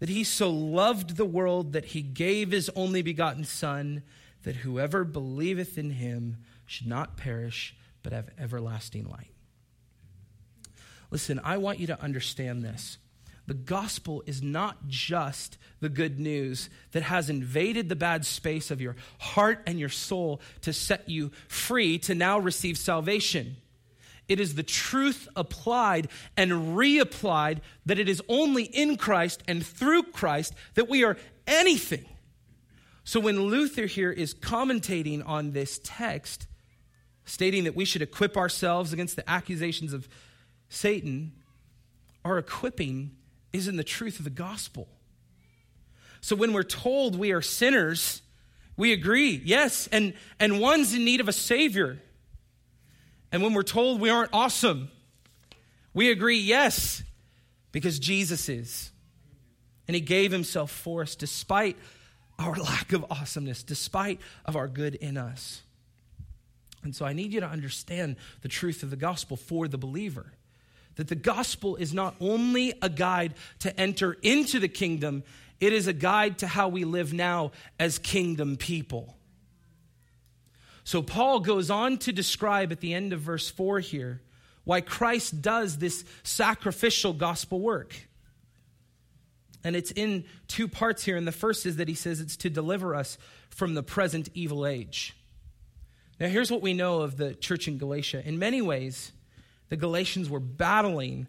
that 0.00 0.08
he 0.08 0.24
so 0.24 0.50
loved 0.50 1.16
the 1.16 1.24
world 1.24 1.72
that 1.72 1.86
he 1.86 2.02
gave 2.02 2.50
his 2.50 2.68
only 2.74 3.02
begotten 3.02 3.44
Son, 3.44 4.02
that 4.46 4.54
whoever 4.54 5.02
believeth 5.02 5.76
in 5.76 5.90
him 5.90 6.36
should 6.66 6.86
not 6.86 7.16
perish, 7.16 7.74
but 8.04 8.12
have 8.12 8.30
everlasting 8.38 9.04
light. 9.04 9.32
Listen, 11.10 11.40
I 11.42 11.56
want 11.56 11.80
you 11.80 11.88
to 11.88 12.00
understand 12.00 12.62
this. 12.62 12.98
The 13.48 13.54
gospel 13.54 14.22
is 14.24 14.44
not 14.44 14.86
just 14.86 15.58
the 15.80 15.88
good 15.88 16.20
news 16.20 16.70
that 16.92 17.02
has 17.02 17.28
invaded 17.28 17.88
the 17.88 17.96
bad 17.96 18.24
space 18.24 18.70
of 18.70 18.80
your 18.80 18.94
heart 19.18 19.64
and 19.66 19.80
your 19.80 19.88
soul 19.88 20.40
to 20.60 20.72
set 20.72 21.08
you 21.08 21.32
free 21.48 21.98
to 21.98 22.14
now 22.14 22.38
receive 22.38 22.78
salvation. 22.78 23.56
It 24.28 24.38
is 24.38 24.54
the 24.54 24.62
truth 24.62 25.26
applied 25.34 26.06
and 26.36 26.76
reapplied 26.76 27.62
that 27.84 27.98
it 27.98 28.08
is 28.08 28.22
only 28.28 28.62
in 28.62 28.96
Christ 28.96 29.42
and 29.48 29.66
through 29.66 30.04
Christ 30.04 30.54
that 30.74 30.88
we 30.88 31.02
are 31.02 31.16
anything. 31.48 32.06
So 33.06 33.20
when 33.20 33.40
Luther 33.40 33.86
here 33.86 34.10
is 34.10 34.34
commentating 34.34 35.22
on 35.24 35.52
this 35.52 35.80
text, 35.84 36.48
stating 37.24 37.62
that 37.62 37.76
we 37.76 37.84
should 37.84 38.02
equip 38.02 38.36
ourselves 38.36 38.92
against 38.92 39.14
the 39.14 39.30
accusations 39.30 39.92
of 39.92 40.08
Satan, 40.68 41.30
our 42.24 42.36
equipping 42.36 43.12
is 43.52 43.68
in 43.68 43.76
the 43.76 43.84
truth 43.84 44.18
of 44.18 44.24
the 44.24 44.30
gospel. 44.30 44.88
So 46.20 46.34
when 46.34 46.52
we're 46.52 46.64
told 46.64 47.16
we 47.16 47.30
are 47.30 47.40
sinners, 47.40 48.22
we 48.76 48.92
agree, 48.92 49.40
yes, 49.44 49.88
and, 49.92 50.12
and 50.40 50.58
one's 50.58 50.92
in 50.92 51.04
need 51.04 51.20
of 51.20 51.28
a 51.28 51.32
savior. 51.32 52.02
And 53.30 53.40
when 53.40 53.54
we're 53.54 53.62
told 53.62 54.00
we 54.00 54.10
aren't 54.10 54.34
awesome, 54.34 54.90
we 55.94 56.10
agree, 56.10 56.40
yes, 56.40 57.04
because 57.70 58.00
Jesus 58.00 58.48
is. 58.48 58.90
And 59.86 59.94
he 59.94 60.00
gave 60.00 60.32
himself 60.32 60.72
for 60.72 61.02
us 61.02 61.14
despite 61.14 61.76
our 62.38 62.54
lack 62.56 62.92
of 62.92 63.04
awesomeness, 63.10 63.62
despite 63.62 64.20
of 64.44 64.56
our 64.56 64.68
good 64.68 64.94
in 64.94 65.16
us. 65.16 65.62
And 66.82 66.94
so 66.94 67.04
I 67.04 67.12
need 67.12 67.32
you 67.32 67.40
to 67.40 67.48
understand 67.48 68.16
the 68.42 68.48
truth 68.48 68.82
of 68.82 68.90
the 68.90 68.96
gospel 68.96 69.36
for 69.36 69.66
the 69.66 69.78
believer. 69.78 70.32
That 70.94 71.08
the 71.08 71.14
gospel 71.14 71.76
is 71.76 71.92
not 71.92 72.14
only 72.20 72.72
a 72.80 72.88
guide 72.88 73.34
to 73.60 73.78
enter 73.78 74.16
into 74.22 74.60
the 74.60 74.68
kingdom, 74.68 75.24
it 75.60 75.72
is 75.72 75.86
a 75.86 75.92
guide 75.92 76.38
to 76.38 76.46
how 76.46 76.68
we 76.68 76.84
live 76.84 77.12
now 77.12 77.52
as 77.78 77.98
kingdom 77.98 78.56
people. 78.56 79.16
So 80.84 81.02
Paul 81.02 81.40
goes 81.40 81.70
on 81.70 81.98
to 81.98 82.12
describe 82.12 82.70
at 82.70 82.80
the 82.80 82.94
end 82.94 83.12
of 83.12 83.20
verse 83.20 83.50
4 83.50 83.80
here 83.80 84.22
why 84.62 84.80
Christ 84.80 85.42
does 85.42 85.78
this 85.78 86.04
sacrificial 86.22 87.12
gospel 87.12 87.60
work. 87.60 87.94
And 89.66 89.74
it's 89.74 89.90
in 89.90 90.22
two 90.46 90.68
parts 90.68 91.02
here. 91.02 91.16
And 91.16 91.26
the 91.26 91.32
first 91.32 91.66
is 91.66 91.74
that 91.74 91.88
he 91.88 91.94
says 91.94 92.20
it's 92.20 92.36
to 92.36 92.48
deliver 92.48 92.94
us 92.94 93.18
from 93.50 93.74
the 93.74 93.82
present 93.82 94.28
evil 94.32 94.64
age. 94.64 95.16
Now, 96.20 96.28
here's 96.28 96.52
what 96.52 96.62
we 96.62 96.72
know 96.72 97.00
of 97.00 97.16
the 97.16 97.34
church 97.34 97.66
in 97.66 97.76
Galatia. 97.76 98.22
In 98.24 98.38
many 98.38 98.62
ways, 98.62 99.10
the 99.68 99.76
Galatians 99.76 100.30
were 100.30 100.38
battling 100.38 101.26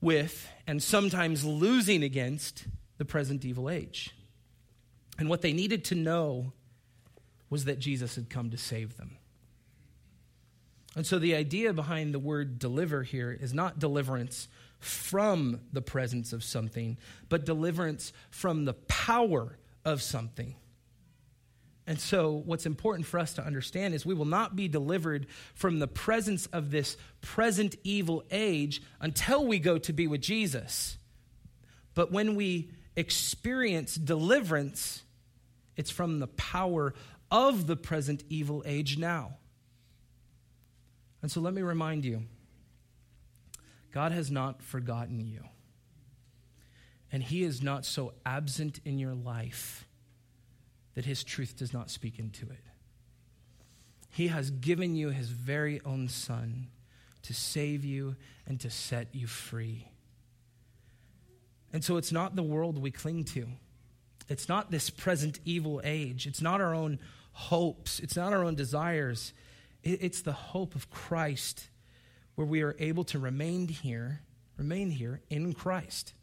with 0.00 0.48
and 0.66 0.82
sometimes 0.82 1.44
losing 1.44 2.02
against 2.02 2.66
the 2.98 3.04
present 3.04 3.44
evil 3.44 3.70
age. 3.70 4.10
And 5.16 5.28
what 5.28 5.40
they 5.40 5.52
needed 5.52 5.84
to 5.84 5.94
know 5.94 6.52
was 7.50 7.66
that 7.66 7.78
Jesus 7.78 8.16
had 8.16 8.28
come 8.28 8.50
to 8.50 8.58
save 8.58 8.96
them. 8.96 9.16
And 10.96 11.06
so 11.06 11.18
the 11.18 11.34
idea 11.34 11.72
behind 11.72 12.14
the 12.14 12.18
word 12.18 12.58
deliver 12.58 13.02
here 13.02 13.32
is 13.32 13.52
not 13.52 13.78
deliverance 13.78 14.48
from 14.78 15.60
the 15.72 15.82
presence 15.82 16.32
of 16.32 16.44
something, 16.44 16.98
but 17.28 17.44
deliverance 17.44 18.12
from 18.30 18.64
the 18.64 18.74
power 18.74 19.58
of 19.84 20.02
something. 20.02 20.54
And 21.86 22.00
so, 22.00 22.42
what's 22.46 22.64
important 22.64 23.06
for 23.06 23.18
us 23.18 23.34
to 23.34 23.44
understand 23.44 23.92
is 23.92 24.06
we 24.06 24.14
will 24.14 24.24
not 24.24 24.56
be 24.56 24.68
delivered 24.68 25.26
from 25.54 25.78
the 25.78 25.86
presence 25.86 26.46
of 26.46 26.70
this 26.70 26.96
present 27.20 27.76
evil 27.84 28.24
age 28.30 28.80
until 29.00 29.46
we 29.46 29.58
go 29.58 29.76
to 29.78 29.92
be 29.92 30.06
with 30.06 30.22
Jesus. 30.22 30.96
But 31.94 32.10
when 32.10 32.36
we 32.36 32.70
experience 32.96 33.96
deliverance, 33.96 35.02
it's 35.76 35.90
from 35.90 36.20
the 36.20 36.26
power 36.26 36.94
of 37.30 37.66
the 37.66 37.76
present 37.76 38.24
evil 38.30 38.62
age 38.64 38.96
now. 38.96 39.36
And 41.24 41.30
so 41.30 41.40
let 41.40 41.54
me 41.54 41.62
remind 41.62 42.04
you 42.04 42.24
God 43.94 44.12
has 44.12 44.30
not 44.30 44.62
forgotten 44.62 45.24
you. 45.24 45.40
And 47.10 47.22
He 47.22 47.44
is 47.44 47.62
not 47.62 47.86
so 47.86 48.12
absent 48.26 48.80
in 48.84 48.98
your 48.98 49.14
life 49.14 49.88
that 50.92 51.06
His 51.06 51.24
truth 51.24 51.56
does 51.56 51.72
not 51.72 51.88
speak 51.88 52.18
into 52.18 52.44
it. 52.44 52.62
He 54.10 54.28
has 54.28 54.50
given 54.50 54.96
you 54.96 55.08
His 55.08 55.30
very 55.30 55.80
own 55.86 56.10
Son 56.10 56.66
to 57.22 57.32
save 57.32 57.86
you 57.86 58.16
and 58.46 58.60
to 58.60 58.68
set 58.68 59.08
you 59.14 59.26
free. 59.26 59.88
And 61.72 61.82
so 61.82 61.96
it's 61.96 62.12
not 62.12 62.36
the 62.36 62.42
world 62.42 62.76
we 62.76 62.90
cling 62.90 63.24
to. 63.24 63.46
It's 64.28 64.46
not 64.46 64.70
this 64.70 64.90
present 64.90 65.40
evil 65.46 65.80
age. 65.84 66.26
It's 66.26 66.42
not 66.42 66.60
our 66.60 66.74
own 66.74 66.98
hopes, 67.32 67.98
it's 67.98 68.14
not 68.14 68.34
our 68.34 68.44
own 68.44 68.56
desires. 68.56 69.32
It's 69.84 70.22
the 70.22 70.32
hope 70.32 70.74
of 70.74 70.90
Christ 70.90 71.68
where 72.34 72.46
we 72.46 72.62
are 72.62 72.74
able 72.78 73.04
to 73.04 73.18
remain 73.18 73.68
here, 73.68 74.22
remain 74.56 74.90
here 74.90 75.20
in 75.28 75.52
Christ. 75.52 76.14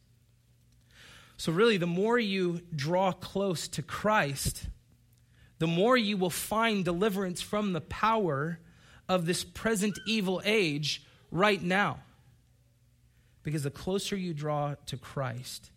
So, 1.38 1.52
really, 1.52 1.78
the 1.78 1.88
more 1.88 2.20
you 2.20 2.62
draw 2.76 3.12
close 3.12 3.68
to 3.70 3.82
Christ, 3.82 4.68
the 5.60 5.68
more 5.68 5.96
you 5.96 6.18
will 6.18 6.32
find 6.32 6.84
deliverance 6.84 7.42
from 7.42 7.74
the 7.74 7.82
power 7.82 8.60
of 9.08 9.26
this 9.26 9.44
present 9.44 9.98
evil 10.08 10.42
age 10.44 11.04
right 11.30 11.62
now. 11.62 12.00
Because 13.44 13.64
the 13.64 13.72
closer 13.72 14.16
you 14.16 14.34
draw 14.34 14.76
to 14.88 14.98
Christ, 14.98 15.72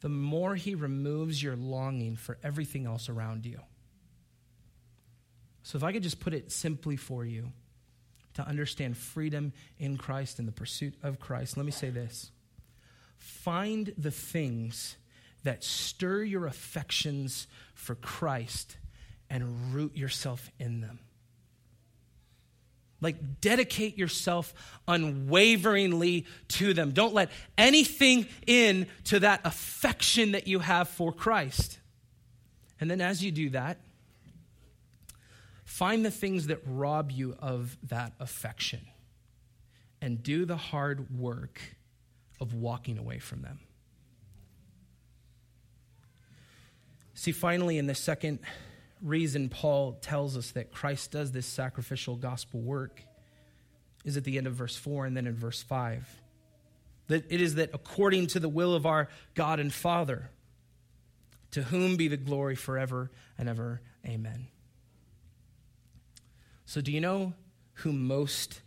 the 0.00 0.08
more 0.08 0.54
he 0.54 0.74
removes 0.74 1.42
your 1.42 1.56
longing 1.56 2.16
for 2.16 2.38
everything 2.42 2.86
else 2.86 3.08
around 3.08 3.44
you. 3.44 3.60
So, 5.68 5.76
if 5.76 5.84
I 5.84 5.92
could 5.92 6.02
just 6.02 6.18
put 6.18 6.32
it 6.32 6.50
simply 6.50 6.96
for 6.96 7.26
you 7.26 7.52
to 8.32 8.42
understand 8.42 8.96
freedom 8.96 9.52
in 9.78 9.98
Christ 9.98 10.38
and 10.38 10.48
the 10.48 10.52
pursuit 10.52 10.94
of 11.02 11.20
Christ, 11.20 11.58
let 11.58 11.66
me 11.66 11.72
say 11.72 11.90
this 11.90 12.30
find 13.18 13.92
the 13.98 14.10
things 14.10 14.96
that 15.44 15.62
stir 15.62 16.22
your 16.22 16.46
affections 16.46 17.48
for 17.74 17.96
Christ 17.96 18.78
and 19.28 19.74
root 19.74 19.94
yourself 19.94 20.50
in 20.58 20.80
them. 20.80 21.00
Like, 23.02 23.42
dedicate 23.42 23.98
yourself 23.98 24.54
unwaveringly 24.88 26.24
to 26.48 26.72
them. 26.72 26.92
Don't 26.92 27.12
let 27.12 27.30
anything 27.58 28.26
in 28.46 28.86
to 29.04 29.20
that 29.20 29.42
affection 29.44 30.32
that 30.32 30.46
you 30.46 30.60
have 30.60 30.88
for 30.88 31.12
Christ. 31.12 31.78
And 32.80 32.90
then, 32.90 33.02
as 33.02 33.22
you 33.22 33.30
do 33.30 33.50
that, 33.50 33.76
Find 35.78 36.04
the 36.04 36.10
things 36.10 36.48
that 36.48 36.58
rob 36.66 37.12
you 37.12 37.36
of 37.38 37.78
that 37.84 38.12
affection 38.18 38.80
and 40.02 40.20
do 40.20 40.44
the 40.44 40.56
hard 40.56 41.16
work 41.16 41.60
of 42.40 42.52
walking 42.52 42.98
away 42.98 43.20
from 43.20 43.42
them. 43.42 43.60
See, 47.14 47.30
finally, 47.30 47.78
in 47.78 47.86
the 47.86 47.94
second 47.94 48.40
reason 49.00 49.50
Paul 49.50 49.92
tells 50.00 50.36
us 50.36 50.50
that 50.50 50.72
Christ 50.72 51.12
does 51.12 51.30
this 51.30 51.46
sacrificial 51.46 52.16
gospel 52.16 52.60
work 52.60 53.04
is 54.04 54.16
at 54.16 54.24
the 54.24 54.36
end 54.36 54.48
of 54.48 54.54
verse 54.54 54.74
4 54.74 55.06
and 55.06 55.16
then 55.16 55.28
in 55.28 55.36
verse 55.36 55.62
5. 55.62 56.08
That 57.06 57.30
it 57.30 57.40
is 57.40 57.54
that 57.54 57.70
according 57.72 58.26
to 58.28 58.40
the 58.40 58.48
will 58.48 58.74
of 58.74 58.84
our 58.84 59.08
God 59.36 59.60
and 59.60 59.72
Father, 59.72 60.28
to 61.52 61.62
whom 61.62 61.94
be 61.94 62.08
the 62.08 62.16
glory 62.16 62.56
forever 62.56 63.12
and 63.38 63.48
ever. 63.48 63.80
Amen. 64.04 64.48
So, 66.68 66.82
do 66.82 66.92
you 66.92 67.00
know 67.00 67.32
who 67.76 67.94
most 67.94 68.60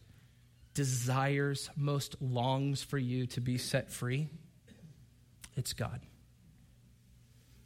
desires, 0.73 1.69
most 1.77 2.19
longs 2.19 2.81
for 2.81 2.97
you 2.97 3.27
to 3.27 3.41
be 3.41 3.59
set 3.59 3.91
free? 3.91 4.27
It's 5.55 5.73
God. 5.73 6.01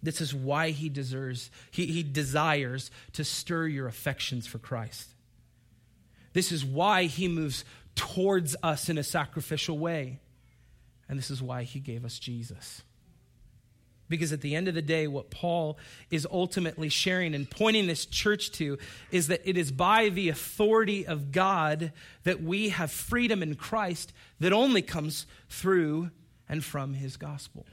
This 0.03 0.19
is 0.19 0.35
why 0.35 0.71
he 0.71 0.89
deserves, 0.89 1.49
he, 1.71 1.85
he 1.85 2.03
desires 2.03 2.91
to 3.13 3.23
stir 3.23 3.67
your 3.67 3.87
affections 3.87 4.45
for 4.45 4.57
Christ. 4.57 5.07
This 6.33 6.51
is 6.51 6.65
why 6.65 7.05
he 7.05 7.29
moves 7.29 7.63
towards 7.95 8.57
us 8.61 8.89
in 8.89 8.97
a 8.97 9.03
sacrificial 9.03 9.77
way. 9.77 10.19
And 11.07 11.17
this 11.17 11.31
is 11.31 11.41
why 11.41 11.63
he 11.63 11.79
gave 11.79 12.03
us 12.03 12.19
Jesus. 12.19 12.81
Because 14.07 14.31
at 14.31 14.41
the 14.41 14.55
end 14.55 14.67
of 14.67 14.75
the 14.75 14.81
day, 14.81 15.07
what 15.07 15.31
Paul 15.31 15.79
is 16.11 16.27
ultimately 16.29 16.89
sharing 16.89 17.33
and 17.33 17.49
pointing 17.49 17.87
this 17.87 18.05
church 18.05 18.51
to 18.53 18.77
is 19.11 19.27
that 19.27 19.41
it 19.43 19.57
is 19.57 19.71
by 19.71 20.09
the 20.09 20.29
authority 20.29 21.07
of 21.07 21.31
God 21.31 21.91
that 22.23 22.41
we 22.41 22.69
have 22.69 22.91
freedom 22.91 23.41
in 23.41 23.55
Christ 23.55 24.13
that 24.39 24.53
only 24.53 24.81
comes 24.83 25.25
through 25.49 26.11
and 26.47 26.63
from 26.63 26.93
his 26.93 27.17
gospel. 27.17 27.65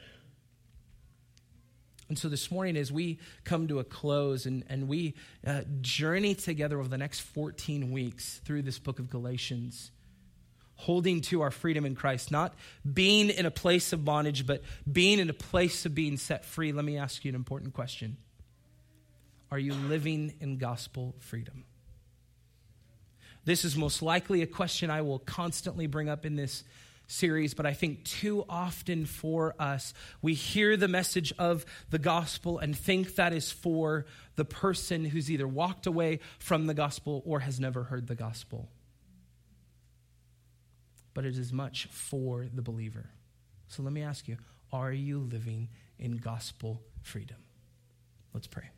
And 2.09 2.19
so 2.19 2.29
this 2.29 2.51
morning, 2.51 2.77
as 2.77 2.93
we 2.93 3.19
come 3.45 3.69
to 3.69 3.79
a 3.79 3.85
close 3.85 4.45
and, 4.45 4.65
and 4.69 4.87
we 4.87 5.15
uh, 5.47 5.63
journey 5.81 6.35
together 6.35 6.79
over 6.79 6.89
the 6.89 6.99
next 6.99 7.21
14 7.21 7.91
weeks 7.91 8.41
through 8.45 8.63
this 8.63 8.79
book 8.79 8.99
of 8.99 9.09
Galatians, 9.09 9.93
holding 10.77 11.21
to 11.21 11.43
our 11.43 11.51
freedom 11.51 11.85
in 11.85 11.95
Christ, 11.95 12.31
not 12.31 12.55
being 12.91 13.31
in 13.31 13.47
a 13.47 13.51
place 13.51 13.93
of 13.93 14.05
bondage, 14.05 14.47
but 14.47 14.63
being 14.91 15.19
in 15.19 15.31
a 15.31 15.35
place 15.35 15.87
of 15.87 15.95
being 15.95 16.17
set 16.17 16.45
free, 16.45 16.73
let 16.73 16.85
me 16.85 16.99
ask 16.99 17.25
you 17.25 17.29
an 17.29 17.35
important 17.35 17.75
question 17.75 18.17
Are 19.51 19.59
you 19.59 19.75
living 19.75 20.35
in 20.41 20.59
gospel 20.59 21.15
freedom? 21.21 21.65
This 23.45 23.65
is 23.65 23.77
most 23.77 24.03
likely 24.03 24.43
a 24.43 24.47
question 24.47 24.91
I 24.91 25.03
will 25.03 25.19
constantly 25.19 25.87
bring 25.87 26.09
up 26.09 26.25
in 26.25 26.37
this 26.37 26.63
series, 27.09 27.55
but 27.55 27.67
I 27.67 27.73
think 27.73 28.05
too 28.05 28.45
often 28.49 29.05
for 29.05 29.55
us, 29.59 29.93
we 30.23 30.35
hear 30.35 30.77
the 30.77 30.89
message 30.89 31.33
of 31.39 31.67
the 31.91 31.99
gospel 31.99 32.59
and 32.59 32.77
think 32.77 33.17
that 33.17 33.33
is 33.33 33.51
for 33.51 34.07
the 34.37 34.45
person 34.45 35.05
who's 35.05 35.31
either 35.31 35.47
walked 35.47 35.87
away 35.87 36.21
from 36.39 36.67
the 36.67 36.75
gospel 36.75 37.23
or 37.27 37.41
has 37.41 37.61
never 37.61 37.85
heard 37.85 38.07
the 38.07 38.15
gospel. 38.15 38.69
But 41.15 41.25
it 41.25 41.37
is 41.37 41.53
much 41.53 41.87
for 41.87 42.47
the 42.53 42.63
believer. 42.63 43.11
So 43.69 43.83
let 43.83 43.93
me 43.93 44.03
ask 44.03 44.29
you 44.29 44.39
are 44.73 44.93
you 44.93 45.19
living 45.19 45.69
in 45.99 46.17
gospel 46.17 46.83
freedom? 47.03 47.37
Let's 48.33 48.47
pray. 48.47 48.71